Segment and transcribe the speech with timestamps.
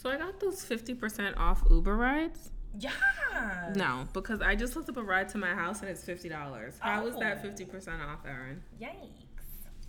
[0.00, 2.50] So I got those fifty percent off Uber rides.
[2.78, 2.90] Yeah.
[3.74, 6.74] No, because I just looked up a ride to my house and it's fifty dollars.
[6.78, 7.42] How is that Oh.
[7.42, 8.62] fifty percent off, Erin?
[8.80, 8.92] Yikes.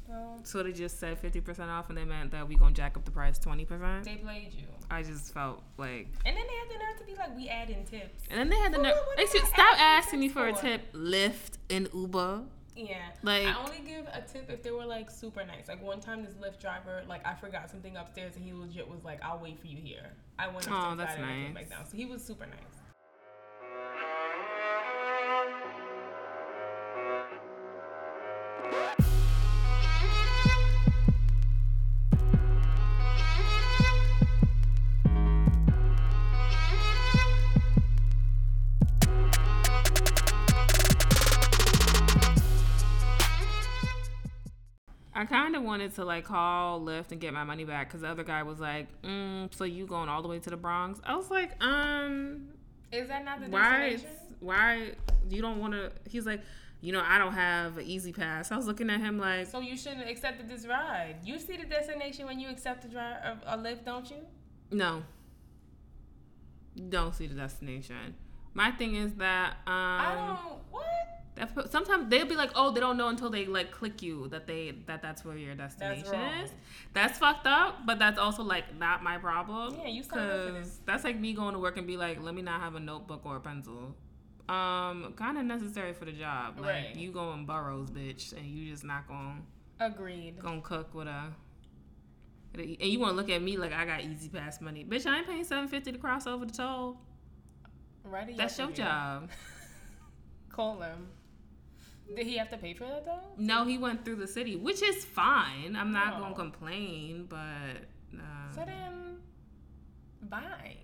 [0.07, 2.97] Well, So they just said fifty percent off, and they meant that we gonna jack
[2.97, 4.05] up the price twenty percent.
[4.05, 4.65] they played you.
[4.89, 7.69] I just felt like, And then they had the nerve to be like, we add
[7.69, 8.23] in tips.
[8.31, 8.95] and then they had the nerve.
[9.17, 10.91] They should stop asking me tips for a tip.
[10.93, 12.41] Lyft and Uber.
[12.87, 13.09] Yeah.
[13.23, 15.67] Like- I only give a tip if they were like super nice.
[15.67, 19.03] Like one time this Lyft driver, like I forgot something upstairs and he legit was
[19.03, 20.11] like, I'll wait for you here.
[20.37, 21.85] I went upstairs Oh, that's got and I came back down.
[21.89, 22.78] So he was super nice.
[45.69, 48.59] Wanted to like call Lyft and get my money back because the other guy was
[48.59, 52.47] like, mm, "So you going all the way to the Bronx?" I was like, "Um,
[52.91, 53.91] Is that not the why?
[53.91, 54.09] destination?
[54.39, 54.91] Why
[55.29, 56.41] you don't want to?" He's like,
[56.81, 59.77] "You know, I don't have an E-ZPass." I was looking at him like, So you
[59.77, 61.17] shouldn't have accepted this ride.
[61.23, 64.25] You see the destination when you accept a drive a, a Lyft, don't you?
[64.71, 65.03] "No,
[66.89, 68.15] don't see the destination."
[68.55, 70.59] My thing is that um, I don't.
[70.71, 70.83] What?
[71.39, 74.45] That's, sometimes they'll be like, oh, they don't know until they like click you that
[74.45, 76.33] they that that's where your destination wrong.
[76.43, 76.51] is.
[76.93, 79.75] That's fucked up, but that's also like not my problem.
[79.81, 80.79] Yeah, you signed up for this.
[80.85, 83.21] that's like me going to work and be like, let me not have a notebook
[83.25, 83.95] or a pencil.
[84.49, 86.59] Um, kind of necessary for the job.
[86.59, 86.95] Like Right.
[86.95, 89.45] you going boroughs, bitch, and you just not going
[89.79, 90.39] Agreed.
[90.39, 91.31] gonna cook with a.
[92.55, 95.05] And you want to look at me like I got E-ZPass money, bitch.
[95.05, 96.97] I ain't paying seven fifty to cross over the toll.
[98.03, 98.35] Right.
[98.35, 99.29] That's your job.
[100.49, 101.07] Call him.
[102.15, 103.19] Did he have to pay for that though?
[103.37, 105.75] No, he went through the city, which is fine.
[105.75, 106.19] I'm not No.
[106.23, 107.37] gonna complain, but
[108.17, 109.17] uh, So then,
[110.23, 110.75] bye.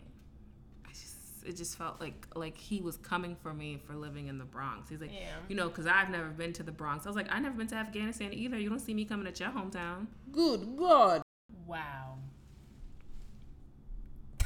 [0.85, 4.37] I just, it just felt like like he was coming for me for living in
[4.37, 4.89] the Bronx.
[4.89, 5.27] He's like, Yeah.
[5.49, 7.05] you know, because I've never been to the Bronx.
[7.05, 8.57] I was like, I never been to Afghanistan either.
[8.59, 10.07] You don't see me coming at your hometown.
[10.31, 11.21] Good God.
[11.65, 12.17] Wow.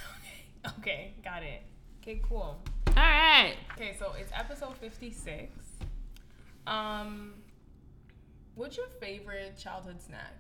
[0.79, 1.63] okay, got it.
[2.01, 2.57] Okay, cool.
[2.87, 3.55] All right.
[3.75, 5.51] Okay, so it's episode 56.
[6.67, 7.33] Um,
[8.55, 10.35] what's your favorite childhood snack?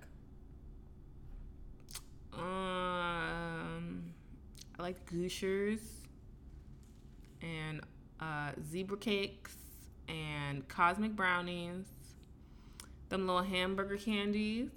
[2.33, 4.03] Um,
[4.77, 5.79] I like Gushers
[7.41, 7.81] and
[8.19, 9.55] uh, zebra cakes
[10.07, 11.85] and cosmic brownies.
[13.09, 14.69] Them little hamburger candies,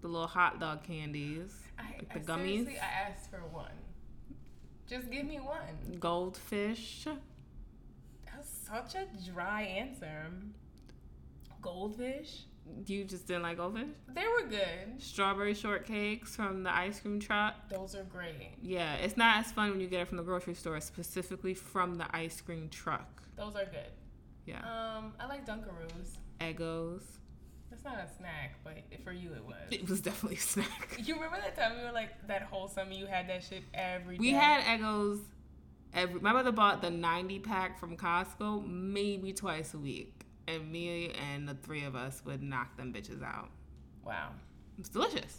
[0.00, 3.72] the little hot dog candies, I, like I the gummies, seriously, I asked for one.
[4.86, 5.98] Just give me one.
[5.98, 7.06] goldfish.
[8.26, 10.30] That's such a dry answer.
[11.64, 12.42] Goldfish?
[12.86, 13.88] You just didn't like goldfish?
[14.14, 14.98] They were good.
[14.98, 17.54] Strawberry shortcakes from the ice cream truck.
[17.70, 18.52] Those are great.
[18.62, 21.96] Yeah, it's not as fun when you get it from the grocery store, specifically from
[21.96, 23.22] the ice cream truck.
[23.36, 23.90] Those are good.
[24.46, 26.18] Yeah, Um, I like Dunkaroos.
[26.40, 27.02] Eggos.
[27.70, 29.56] That's not a snack, but for you it was.
[29.70, 30.96] It was definitely a snack.
[31.02, 34.16] You remember that time we were like that whole summer you had that shit every
[34.16, 34.20] day?
[34.20, 35.20] We had Eggos.
[35.94, 41.12] Every my mother bought the ninety pack from Costco maybe twice a week, and me
[41.32, 43.50] and the three of us would knock them bitches out.
[44.04, 44.30] Wow.
[44.78, 45.38] It's delicious.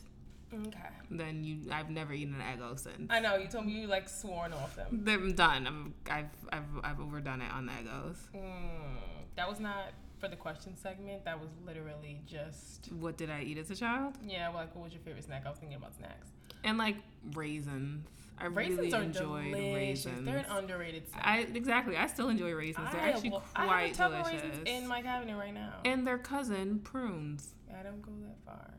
[0.54, 0.80] Okay.
[1.12, 3.08] Then you, I've never eaten an Eggo since.
[3.10, 5.04] I know you told me you like sworn off them.
[5.08, 5.68] I'm done.
[5.68, 8.18] I'm, I've, I've, I've overdone it on the Eggos.
[8.34, 8.98] Mm,
[9.36, 9.92] that was not
[10.26, 11.24] for the question segment.
[11.26, 14.16] That was literally just What did I eat as a child?
[14.26, 14.50] yeah.
[14.50, 15.44] Like, what was your favorite snack?
[15.46, 16.30] I was thinking about snacks.
[16.64, 16.98] And like
[17.34, 18.08] raisins.
[18.38, 19.54] I Raisins really are delicious.
[19.76, 20.26] raisins.
[20.26, 21.22] They're an underrated snack.
[21.26, 21.96] I exactly.
[21.96, 22.90] I still enjoy raisins.
[22.92, 24.70] They're I actually have- I have a quite of raisins delicious.
[24.84, 25.74] in my cabinet right now.
[25.86, 27.54] and their cousin prunes.
[27.78, 28.72] I don't go that far.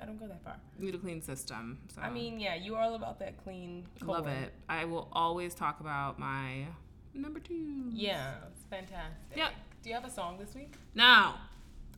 [0.00, 0.56] I don't go that far.
[0.78, 1.78] You Need a clean system.
[1.94, 3.86] So I mean, yeah, you're all about that clean.
[4.02, 4.52] love it.
[4.68, 6.66] I will always talk about my
[7.12, 7.90] number two.
[7.90, 9.36] Yeah, it's fantastic.
[9.36, 9.52] Yep.
[9.82, 10.74] Do you have a song this week?
[10.94, 11.32] No.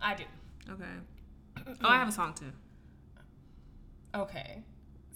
[0.01, 0.25] I do.
[0.71, 0.85] Okay.
[1.83, 2.53] Oh, I have a song too.
[4.15, 4.63] Okay.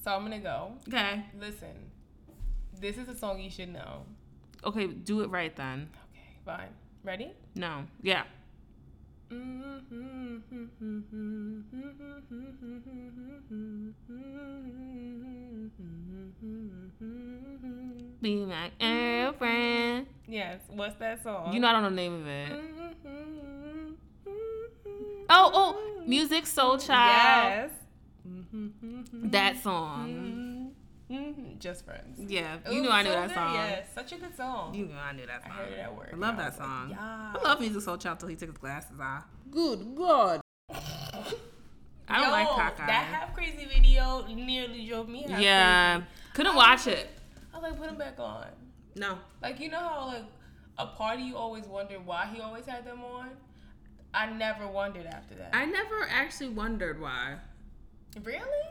[0.04, 0.72] So I'm gonna go.
[0.86, 1.24] Okay.
[1.38, 1.90] Listen,
[2.78, 4.04] this is a song you should know.
[4.64, 4.86] Okay.
[4.86, 5.88] Do it right then.
[6.10, 6.68] Okay, fine.
[7.02, 7.32] Ready?
[7.54, 7.84] No.
[8.02, 8.24] Yeah.
[18.20, 20.06] Be my girlfriend.
[20.26, 20.60] Yes.
[20.68, 21.52] What's that song?
[21.52, 22.52] You know I don't know the name of it.
[25.30, 25.76] Oh, oh,
[26.08, 26.88] Musiq Soulchild.
[26.88, 27.70] Yes.
[29.24, 30.08] That song.
[30.08, 30.68] Mm-hmm.
[31.10, 31.58] Mhm.
[31.58, 32.18] Just friends.
[32.30, 33.54] Yeah, It you knew I knew so that good, song.
[33.54, 34.74] Yes, such a good song.
[34.74, 35.52] You knew I knew that song.
[35.52, 36.10] I heard it at work.
[36.12, 36.90] I love and I that was like, song.
[36.90, 37.32] yeah.
[37.34, 39.24] I love Musiq Soulchild till he took his glasses off.
[39.50, 40.40] Good God.
[40.70, 42.86] I don't Yo, like Cockeye.
[42.86, 46.02] That half crazy video nearly drove me half yeah,
[46.34, 47.08] couldn't watch it.
[47.52, 48.46] I was like, put him back on.
[48.94, 49.18] No.
[49.42, 50.24] Like you know how like
[50.78, 53.30] a party you always wonder why he always had them on.
[54.14, 55.50] I never wondered after that.
[55.54, 57.36] I never actually wondered why.
[58.22, 58.68] really?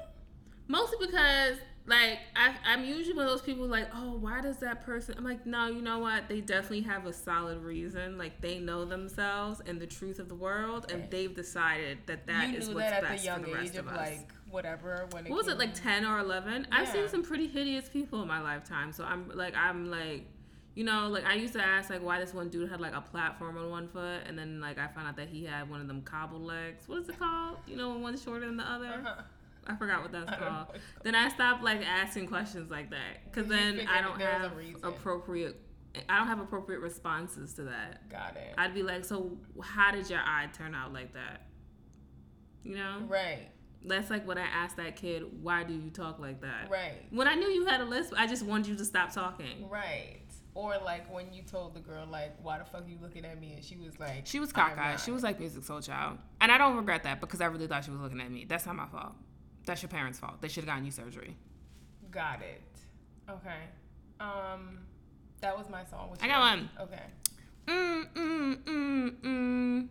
[0.67, 1.57] Mostly because
[1.87, 5.15] like I, I'm usually one of those people like, oh, why does that person?
[5.17, 6.27] I'm like, no, you know what?
[6.27, 8.17] They definitely have a solid reason.
[8.17, 11.11] Like they know themselves and the truth of the world, and Right.
[11.11, 13.79] they've decided that that you is what's that at best the for the rest age
[13.79, 14.09] of of us.
[14.09, 17.47] like whatever when it what was it like 10 or 11 i've seen some pretty
[17.47, 20.23] hideous people in my lifetime so i'm like i'm like
[20.73, 23.01] you know like i used to ask like why this one dude had like a
[23.01, 25.87] platform on one foot and then like i found out that he had one of
[25.89, 28.85] them cobble legs what is it called you know when one's shorter than the other
[28.87, 29.21] Uh-huh.
[29.67, 32.71] I forgot what that's I don't know called what then i stopped like asking questions
[32.71, 35.59] like that because then i don't there was a have appropriate
[36.09, 38.53] i don't have appropriate responses to that Got it.
[38.57, 41.47] i'd be like so how did your eye turn out like that
[42.63, 43.49] you know right.
[43.85, 47.05] that's like when I asked that kid, "Why do you talk like that?" Right.
[47.11, 49.69] When I knew you had a lisp, I just wanted you to stop talking.
[49.69, 50.23] Right.
[50.53, 53.39] Or like when you told the girl like, "Why the fuck are you looking at
[53.39, 54.99] me?" and she was like, She was "I'm cockeyed.
[54.99, 57.91] She was like Musiq Soulchild, and I don't regret that because I really thought she
[57.91, 58.45] was looking at me.
[58.45, 59.13] That's not my fault.
[59.67, 60.41] That's your parents' fault.
[60.41, 61.35] They should have gotten you surgery.
[62.09, 62.63] Got it.
[63.29, 63.63] Okay.
[64.19, 64.79] Um,
[65.41, 66.09] that was my song.
[66.09, 66.69] What's I got one.
[66.81, 67.03] Okay.
[67.67, 68.07] Mm
[69.19, 69.87] mm.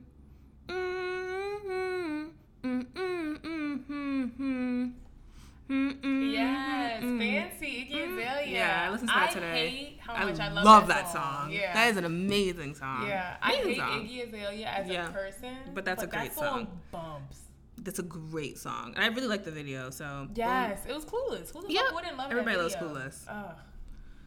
[5.69, 8.47] Yes, fancy Iggy Azalea.
[8.47, 9.47] Yeah, I listened to that today.
[9.47, 9.69] I today.
[9.71, 11.51] hate how I much I love, love that, that song.
[11.51, 13.07] Yeah, That is an amazing song.
[13.07, 13.37] yeah.
[13.43, 14.07] I Amazing hate song.
[14.07, 15.09] Iggy Azalea as Yeah.
[15.09, 16.67] a person, But that's a great that song.
[16.67, 16.81] song.
[16.93, 17.41] Bumps.
[17.87, 18.93] That's a great song.
[18.97, 19.91] And I really like the video.
[19.91, 21.53] So Yes, it was clueless.
[21.53, 21.85] Who the Yep.
[21.87, 22.75] fuck wouldn't love Everybody loves?
[22.77, 23.29] Clueless.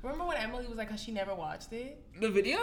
[0.01, 2.01] Remember when Emily was like, how she never watched it?
[2.21, 2.57] the video.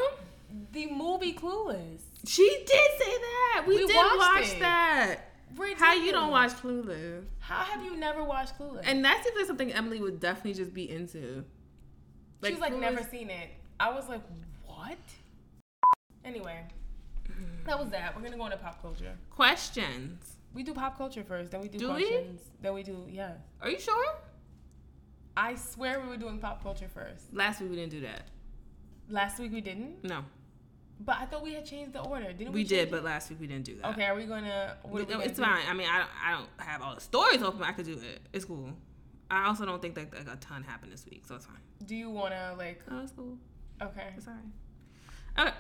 [0.73, 2.01] The movie Clueless.
[2.27, 3.65] She did say that.
[3.67, 4.61] We, We did watch it.
[4.61, 5.17] that.
[5.77, 7.25] How you don't watch Clueless?
[7.41, 8.83] How have you never watched Clueless?
[8.85, 11.45] And that seems like something Emily would definitely just be into.
[12.43, 13.51] she was like, Clueless- never seen it.
[13.79, 14.23] I was like,
[14.65, 14.97] what?
[16.25, 16.61] Anyway,
[17.31, 17.67] mm-hmm.
[17.67, 18.17] that was that.
[18.17, 19.13] We're gonna go into pop culture.
[19.31, 20.36] questions.
[20.57, 22.07] We do pop culture first, then we do, Do we?
[22.09, 22.41] questions.
[22.63, 23.35] Then we do yeah.
[23.61, 24.07] Are you sure?
[25.37, 27.35] I swear we were doing pop culture first.
[27.35, 28.23] Last week we didn't do that.
[29.11, 30.25] Last week we didn't, No,
[30.99, 32.33] but I thought we had changed the order.
[32.33, 32.61] Didn't we?
[32.63, 33.91] we did, change but last week we didn't do that.
[33.91, 34.07] okay.
[34.07, 34.79] Are we gonna?
[34.83, 35.45] What are we No, gonna it's do?
[35.45, 35.63] fine.
[35.69, 37.59] I mean, I don't, I don't have all the stories open.
[37.61, 38.21] But I could do it.
[38.33, 38.71] It's cool.
[39.31, 41.61] I also don't think that like, a ton happened this week, so it's fine.
[41.85, 42.81] Do you wanna like?
[42.91, 43.37] Oh, it's cool.
[43.83, 44.09] Okay.
[44.17, 44.43] It's alright.
[45.39, 45.57] Okay.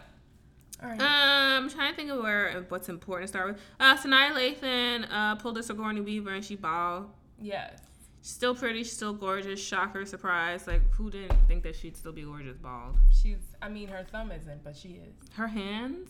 [0.82, 1.00] All right.
[1.00, 3.60] Um, I'm trying to think of where what's important to start with.
[3.80, 7.10] Uh, Sanaa Lathan uh, pulled a Sigourney Weaver and she bald.
[7.40, 7.80] yes.
[8.22, 8.80] She's still pretty.
[8.82, 9.60] She's still gorgeous.
[9.64, 10.66] Shocker, surprise.
[10.66, 12.96] Like who didn't think that she'd still be gorgeous bald?
[13.22, 13.38] She's.
[13.62, 15.14] I mean, her thumb isn't, but she is.
[15.34, 16.08] Her hands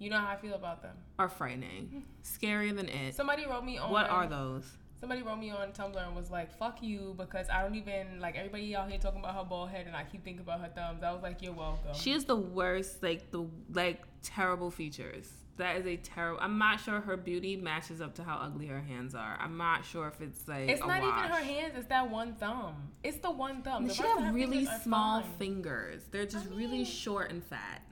[0.00, 0.96] You know how I feel about them.
[1.20, 3.14] are frightening, scarier than it.
[3.14, 3.92] Somebody wrote me on.
[3.92, 4.64] What are those?
[5.00, 8.36] Somebody wrote me on Tumblr and was like, "Fuck you," because I don't even like
[8.36, 11.02] everybody out here talking about her bald head, and I keep thinking about her thumbs.
[11.02, 13.02] I was like, "You're welcome." She is the worst.
[13.02, 15.32] Like the like terrible features.
[15.56, 16.38] That is a terrible.
[16.42, 19.38] I'm not sure her beauty matches up to how ugly her hands are.
[19.40, 21.18] I'm not sure if it's like it's not wash.
[21.18, 22.90] even her hands; it's that one thumb.
[23.02, 23.86] It's the one thumb.
[23.86, 25.30] The she have really small fine.
[25.38, 26.02] fingers.
[26.10, 27.82] They're just I really short and fat.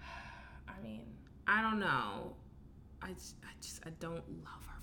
[0.68, 1.02] I mean,
[1.46, 2.34] I don't know.
[3.02, 4.75] I just, I just I don't love her.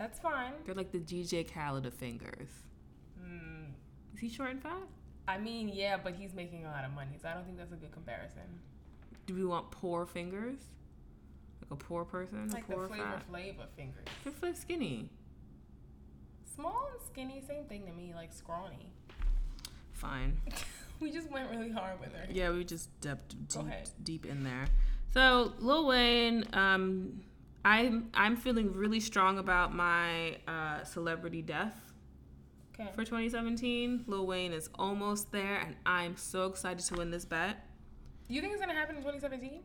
[0.00, 0.54] That's fine.
[0.64, 2.48] They're like the DJ Khaled of fingers.
[3.22, 3.66] Mm,
[4.14, 4.88] Is he short and fat?
[5.28, 7.72] I mean, yeah, but he's making a lot of money, so I don't think that's
[7.72, 8.42] a good comparison.
[9.26, 10.56] Do we want poor fingers?
[11.60, 12.48] Like a poor person?
[12.48, 13.22] Like poor the flavor fat?
[13.28, 14.06] flavor fingers.
[14.24, 15.10] They're like skinny.
[16.56, 18.12] Small and skinny, same thing to me.
[18.14, 18.90] Like scrawny.
[19.92, 20.40] Fine.
[21.00, 22.26] we just went really hard with her.
[22.30, 23.66] Yeah, we just dipped deep,
[24.02, 24.64] deep in there.
[25.12, 27.20] So Lil Wayne, um,
[27.64, 31.74] I'm I'm feeling really strong about my uh, celebrity death
[32.78, 32.90] Okay.
[32.94, 34.04] for 2017.
[34.06, 37.66] Lil Wayne is almost there, and I'm so excited to win this bet.
[38.28, 39.60] Do you think it's gonna happen in 2017?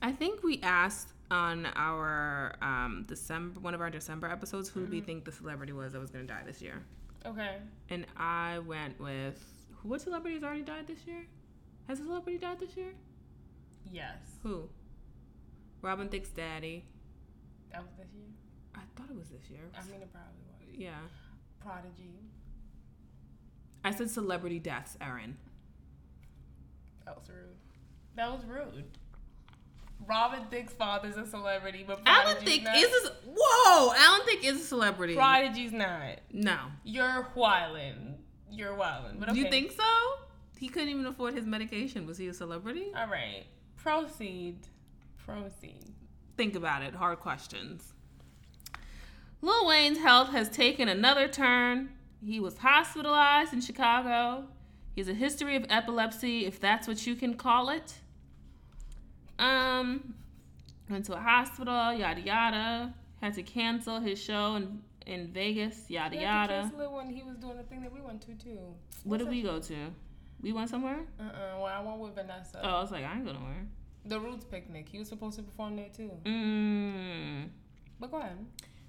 [0.00, 5.00] I think we asked on our um, December one of our December episodes who we
[5.00, 6.82] think the celebrity was that was going to die this year,
[7.24, 7.58] Okay.
[7.88, 9.40] and I went with
[9.76, 11.24] who what celebrities already died this year?
[11.86, 12.92] Has a celebrity died this year?
[13.92, 14.18] Yes.
[14.42, 14.68] Who?
[15.82, 16.84] Robin Thicke's daddy.
[17.72, 18.28] That was this year.
[18.74, 19.60] I thought it was this year.
[19.74, 20.78] I mean, it probably was.
[20.78, 20.98] Yeah.
[21.60, 22.14] Prodigy.
[23.84, 25.36] I said celebrity deaths, Erin.
[27.04, 27.56] That was rude.
[28.16, 28.84] That was rude.
[30.06, 32.76] Robin Thicke's father's a celebrity, but Alan Prodigy's Thicke not.
[32.76, 33.92] is a whoa.
[33.96, 35.14] Alan Thicke is a celebrity.
[35.14, 36.18] Prodigy's not.
[36.32, 36.58] No.
[36.84, 38.14] You're wildin'.
[38.50, 39.18] You're wildin'.
[39.18, 39.38] But okay.
[39.38, 39.84] You think so?
[40.58, 42.06] He couldn't even afford his medication.
[42.06, 42.86] Was he a celebrity?
[42.96, 43.44] All right.
[43.76, 44.58] Proceed.
[45.24, 45.92] Proceed.
[46.36, 46.94] Think about it.
[46.94, 47.92] Hard questions.
[49.40, 51.90] Lil Wayne's health has taken another turn.
[52.24, 54.44] He was hospitalized in Chicago.
[54.94, 57.94] He has a history of epilepsy, if that's what you can call it.
[59.38, 60.14] Um,
[60.88, 62.94] went to a hospital, yada yada.
[63.20, 66.62] Had to cancel his show in, in Vegas, yada had to yada.
[66.62, 68.58] cancel it when he was doing the thing that we went to too.
[69.04, 69.74] What did we go to?
[70.40, 71.00] We went somewhere?
[71.18, 72.60] Uh uh Well, I went with Vanessa.
[72.62, 73.66] Oh, I was like, I ain't going nowhere.
[74.04, 74.88] The Roots picnic.
[74.90, 76.10] He was supposed to perform there too.
[76.24, 77.48] Mm.
[78.00, 78.36] But go ahead.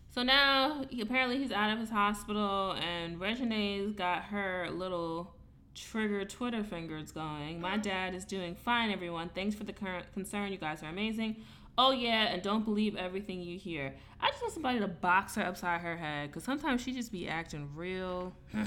[0.10, 5.36] So now he, apparently he's out of his hospital, and Regine's got her little
[5.75, 7.60] trigger Twitter fingers going.
[7.60, 9.29] My dad is doing fine, everyone.
[9.34, 10.51] Thanks for the current concern.
[10.51, 11.38] You guys are amazing.
[11.77, 13.93] Oh yeah, and don't believe everything you hear.
[14.22, 17.27] I just want somebody to box her upside her head, cause sometimes she just be
[17.27, 18.34] acting real.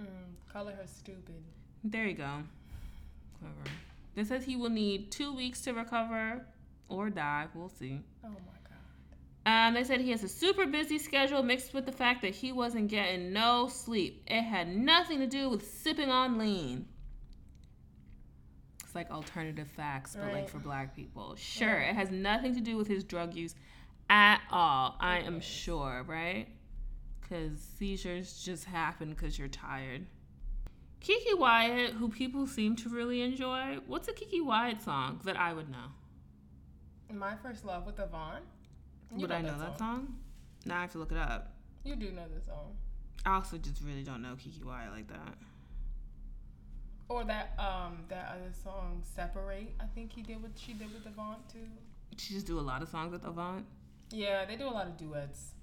[0.00, 0.06] Mm,
[0.50, 1.42] color her stupid.
[1.84, 2.42] there you go.
[3.40, 3.70] Whatever.
[4.16, 6.44] It says he will need two weeks to recover
[6.88, 7.46] or die.
[7.54, 8.00] We'll see.
[8.24, 9.68] Oh my god.
[9.68, 12.52] Um, they said he has a super busy schedule mixed with the fact that he
[12.52, 14.22] wasn't getting no sleep.
[14.26, 16.86] It had nothing to do with sipping on lean.
[18.84, 21.36] It's like alternative facts, but like for black people.
[21.36, 21.90] Sure, Right.
[21.90, 23.54] it has nothing to do with his drug use
[24.10, 24.96] at all.
[24.98, 26.48] I am sure, right?
[27.20, 30.06] Because seizures just happen because you're tired.
[31.00, 35.52] Keke Wyatt, who people seem to really enjoy, what's a Keke Wyatt song that I
[35.54, 35.88] would know?
[37.12, 38.44] My first love with Avant.
[39.14, 40.14] You would I know that song?
[40.66, 41.54] Now I have to look it up.
[41.84, 42.76] You do know the song.
[43.24, 45.34] I also just really don't know Keke Wyatt like that.
[47.08, 49.74] Or that um that other song Separate.
[49.80, 51.66] I think he did what she did with Avant too.
[52.16, 53.64] She just do a lot of songs with Avant.
[54.12, 55.54] Yeah, they do a lot of duets.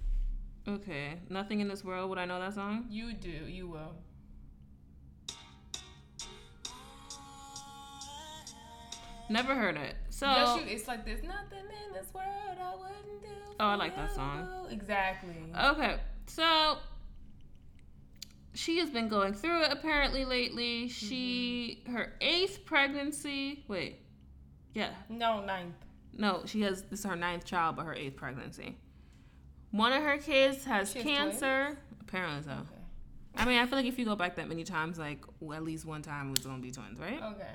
[0.67, 2.87] Okay, nothing in this world would I know that song.
[2.89, 3.29] You do.
[3.29, 3.95] You will.
[9.29, 9.95] Never heard it.
[10.09, 10.75] So yes, you.
[10.75, 12.27] It's like there's nothing in this world
[12.61, 13.27] I wouldn't do.
[13.59, 14.67] Oh, I like that song.
[14.69, 15.35] Exactly.
[15.55, 16.77] okay, so
[18.53, 20.87] she has been going through it apparently lately.
[20.87, 21.95] She mm-hmm.
[21.95, 23.63] her eighth pregnancy.
[23.67, 23.99] Wait,
[24.73, 25.75] yeah, no, ninth.
[26.13, 28.77] no, she has this is her ninth child, but her eighth pregnancy.
[29.71, 31.77] One of her kids has She has cancer.
[32.01, 32.51] Apparently so.
[32.51, 32.81] Okay.
[33.35, 35.63] I mean, I feel like if you go back that many times, like well, at
[35.63, 37.21] least one time it was gonna be twins, right?
[37.21, 37.51] Okay.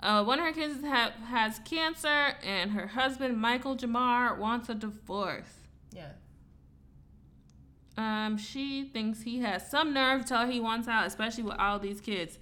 [0.00, 4.74] Uh, one of her kids have, has cancer, and her husband Michael Jamar wants a
[4.74, 5.52] divorce.
[5.92, 6.12] Yeah.
[7.96, 11.56] Um, she thinks he has some nerve to tell her he wants out, especially with
[11.58, 12.38] all these kids.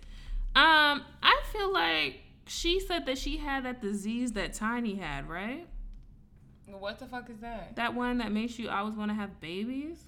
[0.54, 5.66] Um, I feel like she said that she had that disease that Tiny had, right?
[6.66, 7.76] What the fuck is that?
[7.76, 9.98] That one that makes you always want to have babies.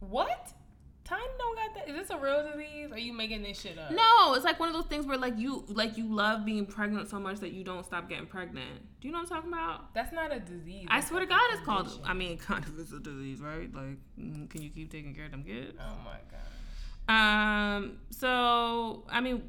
[0.00, 0.52] What?
[1.06, 1.88] Tiny don't got that.
[1.88, 2.90] Is this a real disease?
[2.90, 3.92] Or are you making this shit up?
[3.92, 7.08] No, it's like one of those things where like you like you love being pregnant
[7.08, 8.80] so much that you don't stop getting pregnant.
[9.00, 9.94] Do you know what I'm talking about?
[9.94, 10.86] That's not a disease.
[10.90, 12.00] I swear to God, it's called.
[12.04, 13.72] I mean, kind of is a disease, right?
[13.72, 15.78] Like, mm, can you keep taking care of them kids?
[15.80, 17.76] Oh my god.
[17.76, 17.98] Um.
[18.10, 19.42] So, I mean,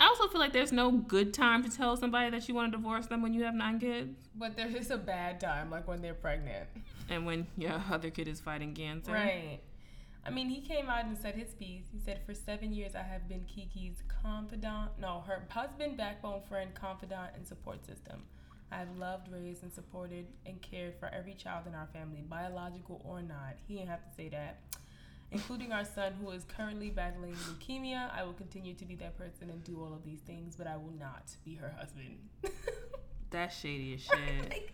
[0.00, 2.76] I also feel like there's no good time to tell somebody that you want to
[2.78, 6.02] divorce them when you have nine kids, But there is a bad time, like when
[6.02, 6.66] they're pregnant.
[7.08, 9.12] and when your other kid is fighting cancer.
[9.12, 9.60] Right.
[10.26, 11.84] I mean, he came out and said his piece.
[11.92, 16.74] He said, For seven years, I have been Keke's confidant, no, her husband, backbone friend,
[16.74, 18.24] confidant, and support system.
[18.72, 23.00] I have loved, raised, and supported and cared for every child in our family, biological
[23.04, 23.56] or not.
[23.68, 24.58] He didn't have to say that.
[25.30, 28.10] Including our son, who is currently battling leukemia.
[28.12, 30.76] I will continue to be that person and do all of these things, but I
[30.76, 32.18] will not be her husband.
[33.30, 34.18] That's shady as shit.
[34.50, 34.72] Like,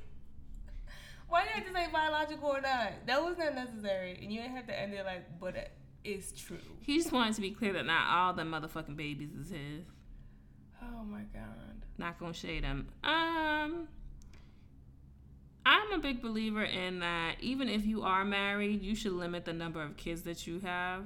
[1.33, 2.93] why did I have to say biological or not?
[3.07, 5.71] That was not necessary, and you didn't have to end it like, but
[6.05, 6.59] it's true.
[6.83, 9.87] he just wanted to be clear that not all the motherfucking babies is his.
[10.83, 11.87] Oh my god.
[11.97, 12.89] Not gonna shade him.
[13.03, 13.89] Um.
[15.65, 19.53] I'm a big believer in that even if you are married, you should limit the
[19.53, 21.05] number of kids that you have.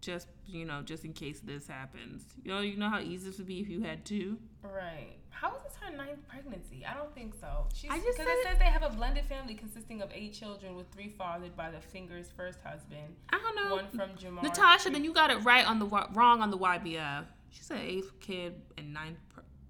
[0.00, 2.24] Just you know, just in case this happens.
[2.42, 4.38] You know, you know how easy this would be if you had two.
[4.64, 5.19] Right.
[5.30, 6.84] How is this her ninth pregnancy?
[6.86, 7.66] I don't think so.
[7.74, 10.32] She's I just because said it says they have a blended family consisting of eight
[10.34, 13.76] children with three fathered by the finger's first husband, I don't know.
[13.76, 14.42] one from Jamar.
[14.42, 17.24] Natasha, then you got it right on the wrong on the YBF.
[17.50, 19.18] She said eighth kid and ninth.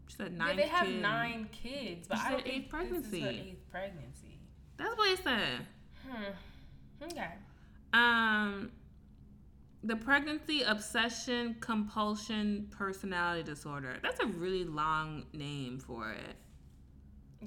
[0.08, 0.56] She said Yeah, ninth.
[0.56, 1.00] they have kid.
[1.02, 3.50] nine kids, but She I said don't eighth think this is her pregnancy.
[3.50, 4.38] eighth pregnancy.
[4.76, 5.66] That's what it said.
[6.08, 7.04] Hmm.
[7.04, 7.28] Okay.
[7.92, 8.70] Um,
[9.82, 13.96] the pregnancy obsession compulsion personality disorder.
[14.02, 16.36] That's a really long name for it.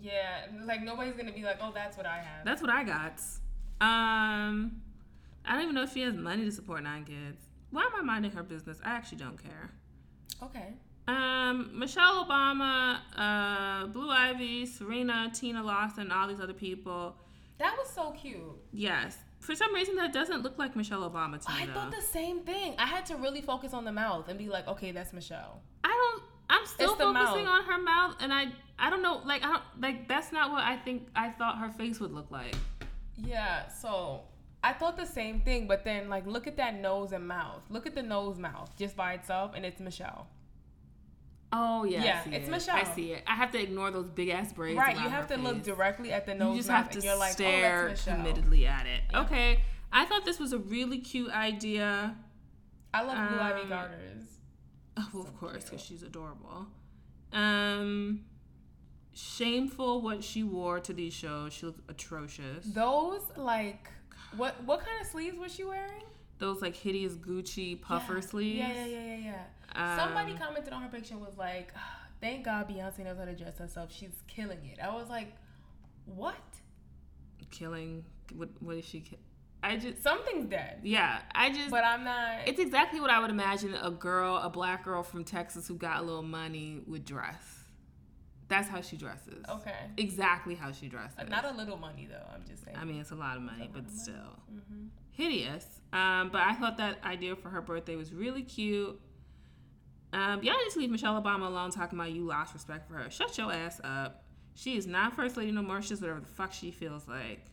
[0.02, 2.46] Yeah, like nobody's gonna be like, oh, that's what I have.
[2.46, 3.20] That's what I got.
[3.82, 4.82] Um,
[5.46, 7.42] I don't even know if she has money to support nine kids.
[7.72, 8.80] Why am I minding her business?
[8.84, 9.72] I actually don't care.
[10.42, 10.74] okay.
[11.06, 17.18] Um, Michelle Obama, uh, Blue Ivy, Serena, Tina Lawson, all these other people.
[17.60, 18.40] That was so cute.
[18.72, 21.58] Yes, For some reason, that doesn't look like Michelle Obama to me.
[21.62, 21.74] I though.
[21.74, 22.76] thought the same thing.
[22.78, 25.62] I had to really focus on the mouth and be like, okay, that's Michelle.
[25.84, 26.24] I don't.
[26.50, 27.60] I'm still It's focusing mouth.
[27.60, 28.48] on her mouth, and I.
[28.80, 29.22] I don't know.
[29.26, 29.64] Like I don't.
[29.80, 31.08] Like that's not what I think.
[31.16, 32.56] I thought her face would look like.
[33.18, 34.22] Yeah, so
[34.64, 37.62] I thought the same thing, but then like look at that nose and mouth.
[37.70, 40.28] Look at the nose mouth just by itself, and it's Michelle.
[41.56, 42.04] Oh yeah.
[42.04, 42.52] Yeah, it's it.
[42.52, 42.76] Michelle.
[42.76, 43.24] I see it.
[43.28, 44.78] I have to ignore those big ass braids.
[44.78, 47.34] Right, you have to look directly at the nose You just have to you're like,
[47.34, 49.02] stare oh, committedly at it.
[49.12, 49.22] Yeah.
[49.22, 49.62] Okay.
[49.92, 52.16] I thought this was a really cute idea.
[52.92, 54.24] I love Blue Ivy Um, Garters.
[54.98, 56.68] Oh, well, of course, because she's adorable.
[57.32, 58.22] Um,
[59.14, 61.54] shameful what she wore to these shows.
[61.54, 62.66] She looked atrocious.
[62.66, 63.90] Those like
[64.36, 66.04] what what kind of sleeves was she wearing?
[66.40, 68.20] Those like hideous Gucci puffer yeah.
[68.22, 68.58] sleeves.
[68.58, 69.44] Yeah, yeah, yeah, yeah, yeah.
[69.76, 73.36] Somebody Um, commented on her picture was like, "Ah, "Thank God Beyonce knows how to
[73.36, 73.92] dress herself.
[73.92, 75.34] She's killing it." I was like,
[76.06, 76.36] "What?
[77.52, 78.04] killing.
[78.36, 78.50] What?
[78.62, 79.02] What is she?
[79.02, 79.18] ki-
[79.62, 80.02] I just.
[80.04, 81.70] Something's dead." Yeah, I just.
[81.70, 82.48] But I'm not.
[82.48, 86.00] it's exactly what I would imagine a girl, a black girl from Texas who got
[86.00, 87.60] a little money would dress.
[88.50, 89.44] That's how she dresses.
[89.50, 89.90] okay.
[89.98, 91.18] Exactly how she dresses.
[91.18, 92.26] Uh, Not a little money though.
[92.34, 92.78] I'm just saying.
[92.78, 93.98] I mean, it's a lot of money, lot but of money.
[93.98, 94.40] still.
[94.50, 95.66] hmm hideous.
[95.94, 99.00] Um, but I thought that idea for her birthday was really cute.
[100.14, 103.10] Um, y'all just leave Michelle Obama alone talking about you lost respect for her.
[103.10, 104.24] Shut your ass up.
[104.56, 105.82] She is not first lady no more.
[105.82, 107.46] She's whatever the fuck she feels like.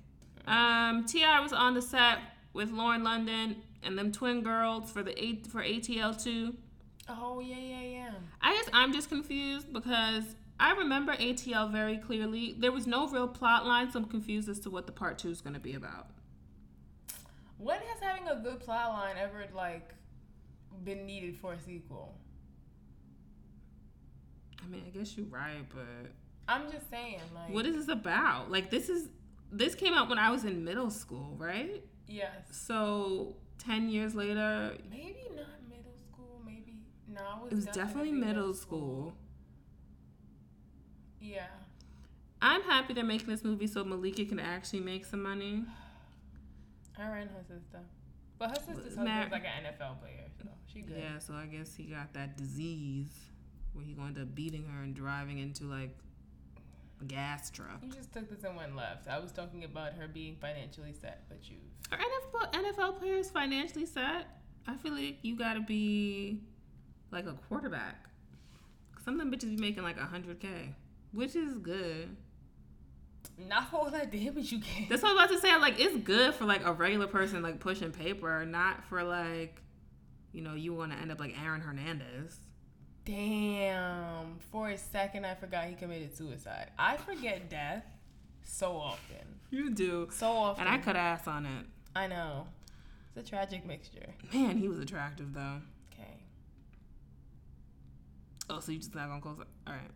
[0.46, 1.40] Um, T.I.
[1.40, 2.18] was on the set
[2.52, 6.54] with Lauren London and them twin girls for the eight for ATL two.
[7.08, 8.10] Oh yeah, yeah, yeah.
[8.42, 10.24] I guess I'm just confused because
[10.58, 12.54] I remember ATL very clearly.
[12.58, 15.30] There was no real plot line, so I'm confused as to what the part two
[15.30, 16.08] is going to be about.
[17.56, 19.94] When has having a good plot line ever like
[20.84, 22.14] been needed for a sequel?
[24.62, 26.10] I mean, I guess you're right, but
[26.48, 28.50] I'm just saying, like, what is this about?
[28.50, 29.08] Like, this is
[29.52, 31.82] this came out when I was in middle school, right?
[32.06, 32.30] Yes.
[32.50, 36.40] So ten years later, Maybe not middle school.
[36.44, 36.76] Maybe
[37.08, 37.46] no.
[37.50, 39.14] It was, it was definitely middle school.
[41.20, 41.46] Yeah.
[42.42, 45.64] I'm happy they're making this movie so Malika can actually make some money.
[46.98, 47.80] I ran her sister,
[48.38, 50.96] but her sister's Mar- husband's like an NFL player, so she good.
[50.98, 53.12] Yeah, so I guess he got that disease
[53.72, 55.96] where he going to beating her and driving into like
[57.00, 57.80] a gas truck.
[57.82, 59.08] You just took this and went left.
[59.08, 61.56] I was talking about her being financially set, but you.
[61.92, 64.26] Are NFL NFL players financially set?
[64.66, 66.40] I feel like you gotta be
[67.10, 68.06] like a quarterback.
[69.04, 70.74] Some of them bitches be making like a hundred k,
[71.12, 72.16] which is good.
[73.48, 74.88] Not for all that damage you get.
[74.88, 75.56] That's what I was about to say.
[75.56, 79.62] Like, it's good for like a regular person like pushing paper, not for like,
[80.32, 82.36] you know, you want to end up like Aaron Hernandez.
[83.10, 84.38] Damn.
[84.52, 86.70] For a second, I forgot he committed suicide.
[86.78, 87.82] I forget death
[88.44, 89.16] so often.
[89.50, 90.64] You do, So often.
[90.66, 91.66] and I cut ass on it.
[91.96, 92.46] I know.
[93.16, 94.06] It's a tragic mixture.
[94.32, 95.56] Man, he was attractive though.
[95.92, 96.20] Okay.
[98.48, 99.48] Oh, so you just not gonna close it?
[99.66, 99.90] All right.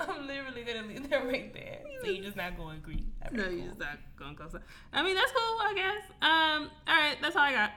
[0.08, 1.80] I'm literally gonna leave that right there.
[2.02, 3.04] So you're just not going to agree.
[3.32, 3.66] No, cool.
[3.66, 4.62] just not gonna close it.
[4.94, 6.02] I mean, that's cool, I guess.
[6.22, 7.70] Um, all right, that's all I got.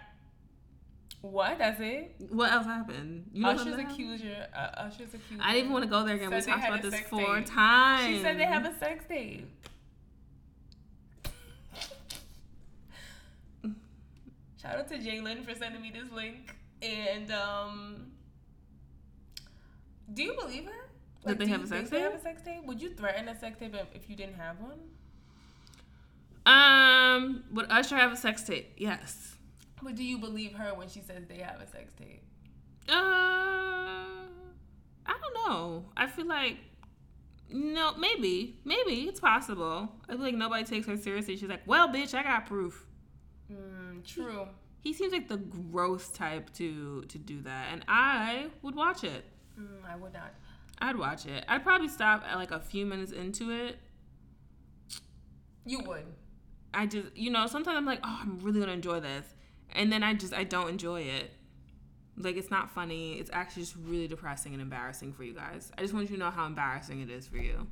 [1.21, 1.59] What?
[1.59, 2.15] That's it?
[2.29, 3.29] What else happened?
[3.31, 4.47] You know Usher's accuser.
[4.55, 5.41] Uh, Usher's accuser.
[5.41, 6.31] I didn't even want to go there again.
[6.31, 7.45] we Said they talked about this four tape.
[7.45, 8.07] times.
[8.17, 9.47] She said they have a sex tape.
[14.61, 16.55] Shout out to Jalen for sending me this link.
[16.81, 18.07] And um,
[20.13, 20.71] do you believe her?
[21.25, 22.65] That they have a sex They have a sex tape.
[22.65, 24.79] Would you threaten a sex tape if- if you didn't have one?
[26.45, 28.73] Um, would Usher have a sex tape?
[28.77, 29.35] Yes.
[29.83, 32.23] But do you believe her when she says they have a sex tape?
[32.89, 34.27] Uh, I
[35.05, 35.85] don't know.
[35.97, 36.57] I feel like
[37.53, 39.91] no, maybe, maybe it's possible.
[40.07, 41.35] I feel like nobody takes her seriously.
[41.35, 42.85] She's like, "Well, bitch, I got proof."
[43.51, 44.47] Mm, true.
[44.79, 49.25] He seems like the gross type to to do that, and I would watch it.
[49.59, 50.33] Mm, I would not.
[50.79, 51.45] I'd watch it.
[51.47, 53.77] I'd probably stop at like a few minutes into it.
[55.65, 56.05] You would.
[56.73, 59.25] I just, you know, sometimes I'm like, oh, I'm really gonna enjoy this,
[59.73, 61.31] and then I just, I don't enjoy it.
[62.17, 63.13] Like it's not funny.
[63.13, 65.71] It's actually just really depressing and embarrassing for you guys.
[65.77, 67.67] I just want you to know how embarrassing it is for you.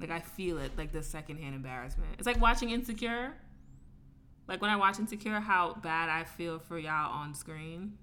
[0.00, 2.10] Like I feel it, like the secondhand embarrassment.
[2.18, 3.34] It's like watching Insecure.
[4.46, 7.98] Like when I watch Insecure, how bad I feel for y'all on screen.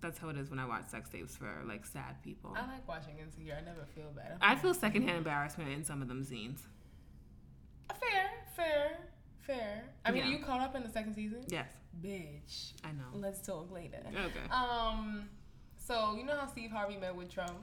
[0.00, 2.54] That's how it is when I watch sex tapes for like sad people.
[2.56, 3.56] I like watching Insecure.
[3.60, 4.38] I never feel bad.
[4.40, 6.66] I feel secondhand embarrassment in some of them scenes.
[8.00, 8.98] fair, fair,
[9.46, 9.84] fair.
[10.04, 10.28] I mean, Yeah.
[10.28, 11.44] are you caught up in the second season?
[11.48, 11.68] Yes,
[12.02, 12.72] Bitch.
[12.84, 13.04] I know.
[13.14, 14.02] Let's talk later.
[14.06, 14.48] Okay.
[14.50, 15.28] Um,
[15.76, 17.58] so you know how Steve Harvey met with Trump?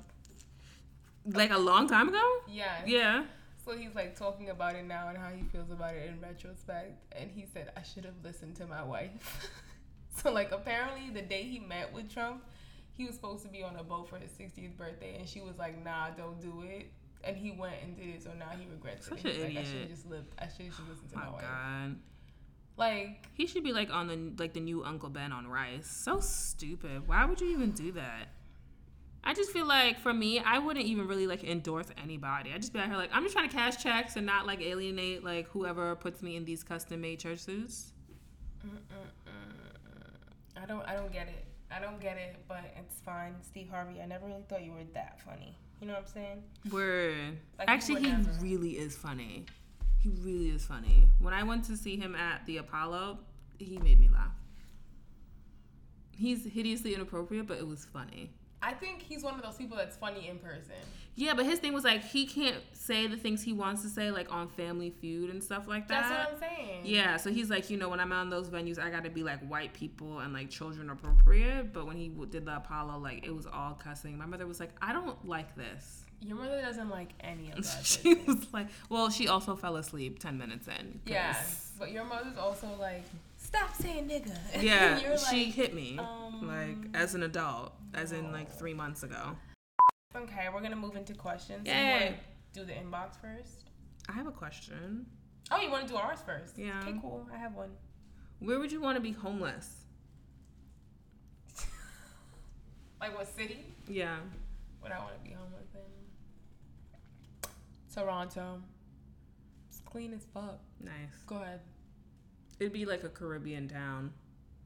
[1.25, 2.21] Like a long time ago?
[2.47, 2.81] Yeah.
[2.85, 3.25] Yeah.
[3.63, 7.01] So he's like talking about it now and how he feels about it in retrospect.
[7.13, 9.11] And he said, I should have listened to my wife.
[10.17, 12.43] so, like, apparently, the day he met with Trump,
[12.97, 15.15] he was supposed to be on a boat for his 60th birthday.
[15.17, 16.91] And she was like, nah, don't do it.
[17.23, 18.23] And he went and did it.
[18.23, 19.37] So now he regrets Such it.
[19.37, 20.27] an He's like, I should have just lived.
[20.37, 21.41] I should have just listened to Oh my my wife.
[21.41, 21.95] god.
[22.75, 25.87] Like, He should be like on the like the new Uncle Ben on Rice.
[25.87, 27.07] So stupid.
[27.07, 28.29] Why would you even do that?
[29.23, 32.51] I just feel like for me, I wouldn't even really like endorse anybody.
[32.53, 34.61] I just be out here like I'm just trying to cash checks and not like
[34.61, 37.93] alienate like whoever puts me in these custom made church suits.
[38.65, 40.61] Mm-mm-mm.
[40.61, 41.45] I don't I don't get it.
[41.71, 43.35] I don't get it, but it's fine.
[43.41, 45.57] Steve Harvey, I never really thought you were that funny.
[45.83, 46.43] You know what I'm saying?
[46.71, 47.37] Word.
[47.59, 49.45] Like, Actually, he really is funny.
[50.01, 51.09] He really is funny.
[51.19, 53.19] When I went to see him at the Apollo,
[53.59, 54.31] he made me laugh.
[56.15, 58.31] He's hideously inappropriate, but it was funny.
[58.61, 60.71] I think he's one of those people that's funny in person.
[61.15, 64.11] Yeah, but his thing was like he can't say the things he wants to say
[64.11, 66.09] like on Family Feud and stuff like that.
[66.09, 66.81] That's what I'm saying.
[66.85, 69.23] Yeah, so he's like, you know, when I'm on those venues, I got to be
[69.23, 71.71] like white people and like children appropriate.
[71.71, 74.17] But when he w- did the Apollo, like it was all cussing.
[74.17, 76.03] My mother was like, I don't like this.
[76.19, 77.79] Your mother doesn't like any of that.
[77.85, 80.99] she was like, well, she also fell asleep ten minutes in.
[81.05, 83.03] Yes, but your mother's also like,
[83.37, 84.35] stop saying nigga.
[84.61, 84.97] Yeah,
[85.29, 89.35] she like, hit me um, like as an adult, as in like three months ago.
[90.15, 91.67] Okay, we're gonna move into questions.
[91.67, 92.15] Yay.
[92.53, 93.69] Do the inbox first?
[94.09, 95.05] I have a question.
[95.51, 96.57] Oh, you want to do ours first?
[96.57, 96.79] Yeah.
[96.81, 97.27] Okay, cool.
[97.33, 97.71] I have one.
[98.39, 99.85] Where would you want to be homeless?
[102.99, 103.65] Like what city?
[103.89, 104.15] Yeah.
[104.81, 105.81] Would I want to be homeless in?
[107.93, 108.61] Toronto.
[109.67, 110.59] It's clean as fuck.
[110.79, 110.93] Nice.
[111.27, 111.59] Go ahead.
[112.61, 114.13] It'd be like a Caribbean town.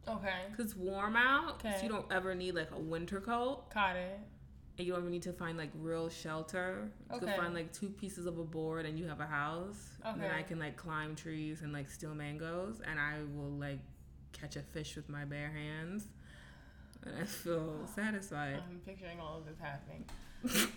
[0.07, 0.35] Okay.
[0.55, 4.19] Cause it's warm out, so you don't ever need like a winter coat, Caught it.
[4.77, 6.89] And you don't ever need to find like real shelter.
[7.13, 7.37] You can Okay.
[7.37, 9.89] find like two pieces of a board, and you have a house.
[10.05, 13.79] And then I can like climb trees and like steal mangoes, and I will like
[14.33, 16.05] catch a fish with my bare hands,
[17.03, 18.61] and I feel satisfied.
[18.69, 20.05] I'm picturing all of this happening.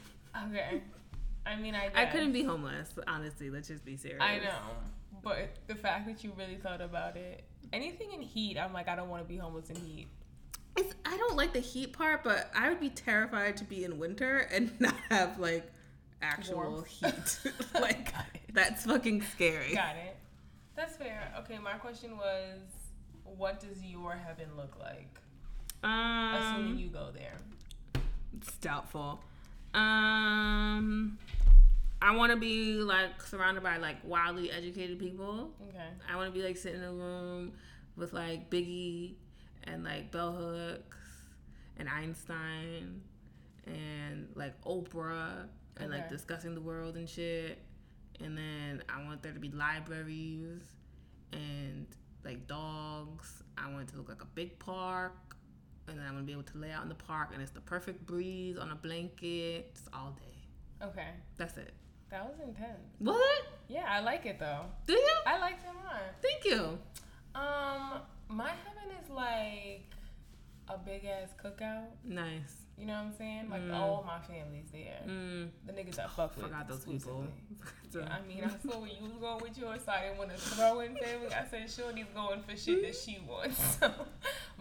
[0.49, 0.81] Okay.
[1.45, 3.51] I mean, I I couldn't be homeless, honestly.
[3.51, 4.21] Let's just be serious.
[4.23, 4.77] I know.
[5.25, 8.95] But the fact that you really thought about it, anything in heat, I'm like, I
[8.95, 10.07] don't want to be homeless in heat.
[11.13, 14.47] I don't like the heat part, but I would be terrified to be in winter
[14.53, 15.71] and not have like
[16.23, 16.87] actual Warmth.
[16.87, 17.53] heat.
[17.81, 18.15] like
[18.53, 19.75] that's fucking scary.
[19.75, 20.17] Got it.
[20.77, 21.33] That's fair.
[21.41, 22.61] Okay, my question was,
[23.25, 25.19] what does your heaven look like?
[25.83, 27.37] Assuming Um, you go there.
[28.37, 29.21] it's doubtful.
[29.75, 31.19] Um,
[32.03, 35.51] I want to be like surrounded by like wildly educated people.
[35.69, 35.87] Okay.
[36.11, 37.53] I want to be like sitting in a room
[37.97, 39.15] with like Biggie
[39.65, 40.97] and like Bell Hooks
[41.81, 43.01] and Einstein
[43.67, 45.47] and like Oprah
[45.79, 47.59] and like discussing the world and shit.
[48.23, 50.61] And then I want there to be libraries
[51.33, 51.87] and
[52.23, 53.43] like dogs.
[53.57, 55.37] I want it to look like a big park.
[55.89, 57.63] And then I'm gonna be able to lay out in the park and it's the
[57.63, 60.87] perfect breeze on a blanket just all day.
[60.87, 61.09] Okay.
[61.39, 61.73] That's it.
[62.11, 62.79] That was intense.
[63.01, 63.47] Was it?
[63.69, 64.67] Yeah, I like it though.
[64.87, 65.15] Do you?
[65.27, 66.03] I like it a lot.
[66.21, 66.79] Thank you.
[67.35, 69.95] Um, my heaven is like
[70.75, 71.87] a big ass cookout.
[72.05, 72.57] Nice.
[72.79, 73.51] You know what I'm saying?
[73.51, 73.75] Like Mm.
[73.75, 75.01] all my family's there.
[75.07, 75.51] Mm.
[75.67, 76.47] The niggas I fuck with.
[76.47, 77.25] Forgot those people.
[77.93, 80.31] Yeah, I mean, I saw where you was going with yours, so I didn't want
[80.31, 81.27] to throw in family.
[81.35, 83.59] I said, Shorty's going for shit that she wants.
[83.81, 83.91] So,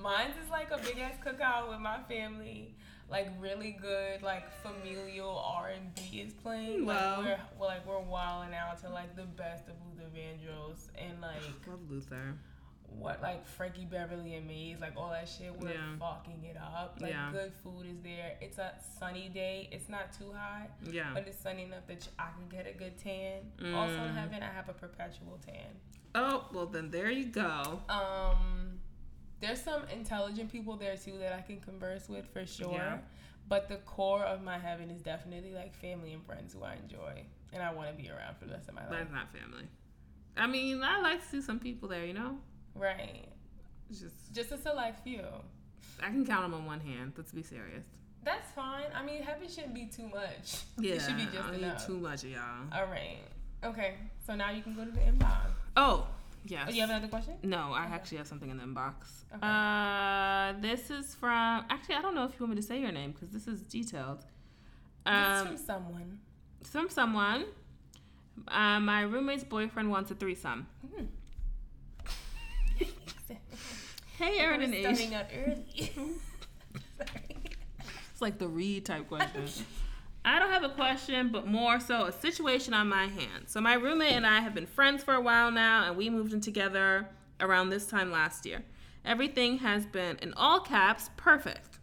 [0.02, 2.74] mine's is like a big ass cookout with my family.
[3.08, 6.88] Like really good, like familial R and B is playing.
[6.88, 7.18] Wow.
[7.20, 11.22] Like we're, we're like we're wilding out to like the best of Luther Vandross and
[11.22, 12.34] like Love Luther.
[12.98, 15.54] What like Frankie Beverly and Maze, like all that shit.
[15.60, 15.98] We're Yeah.
[16.00, 16.98] fucking it up.
[17.00, 17.32] Like Yeah.
[17.32, 18.38] good food is there.
[18.42, 19.70] It's a sunny day.
[19.72, 20.70] It's not too hot.
[20.84, 21.12] Yeah.
[21.14, 23.52] But it's sunny enough that I can get a good tan.
[23.74, 24.16] Also in Mm.
[24.16, 25.80] heaven, I have a perpetual tan.
[26.16, 27.82] Oh, well then there you go.
[27.88, 28.80] Um,
[29.40, 32.74] there's some intelligent people there too that I can converse with for sure.
[32.74, 33.00] Yeah.
[33.48, 37.26] But the core of my heaven is definitely like family and friends who I enjoy
[37.54, 38.92] and I want to be around for the rest of my life.
[38.92, 39.68] That's not family.
[40.38, 42.40] I mean, I like to see some people there, you know?
[42.76, 43.28] Right.
[43.92, 45.24] Just Just a select few.
[46.02, 47.14] I can count them on one hand.
[47.18, 47.86] Let's be serious.
[48.24, 48.86] That's fine.
[48.96, 50.58] I mean, heaven shouldn't be too much.
[50.78, 51.86] Yeah, it should be I just need enough.
[51.88, 52.66] too much of y'all.
[52.74, 53.18] All right.
[53.64, 53.96] Okay.
[54.26, 55.48] So now you can go to the inbox.
[55.76, 56.08] Oh,
[56.46, 56.66] yes.
[56.68, 57.36] Oh, you have another question?
[57.44, 57.94] no, I Okay.
[57.96, 58.94] actually have something in the inbox.
[59.34, 59.40] Okay.
[59.42, 61.66] Uh, this is from.
[61.70, 63.62] Actually, I don't know if you want me to say your name because this is
[63.62, 64.20] detailed.
[65.06, 66.20] this is Um, from someone.
[66.64, 67.46] from someone.
[68.48, 70.68] Uh, my roommate's boyfriend wants a threesome.
[70.96, 71.06] Hmm.
[74.20, 74.84] Hey, Erin and Ace.
[74.84, 75.94] starting out early.
[78.12, 79.46] It's like the read type question.
[80.26, 83.54] I don't have a question, but more so a situation on my hands.
[83.54, 86.34] So my roommate and I have been friends for a while now, and we moved
[86.34, 87.08] in together
[87.40, 88.66] around this time last year.
[89.06, 91.80] Everything has been in all caps perfect.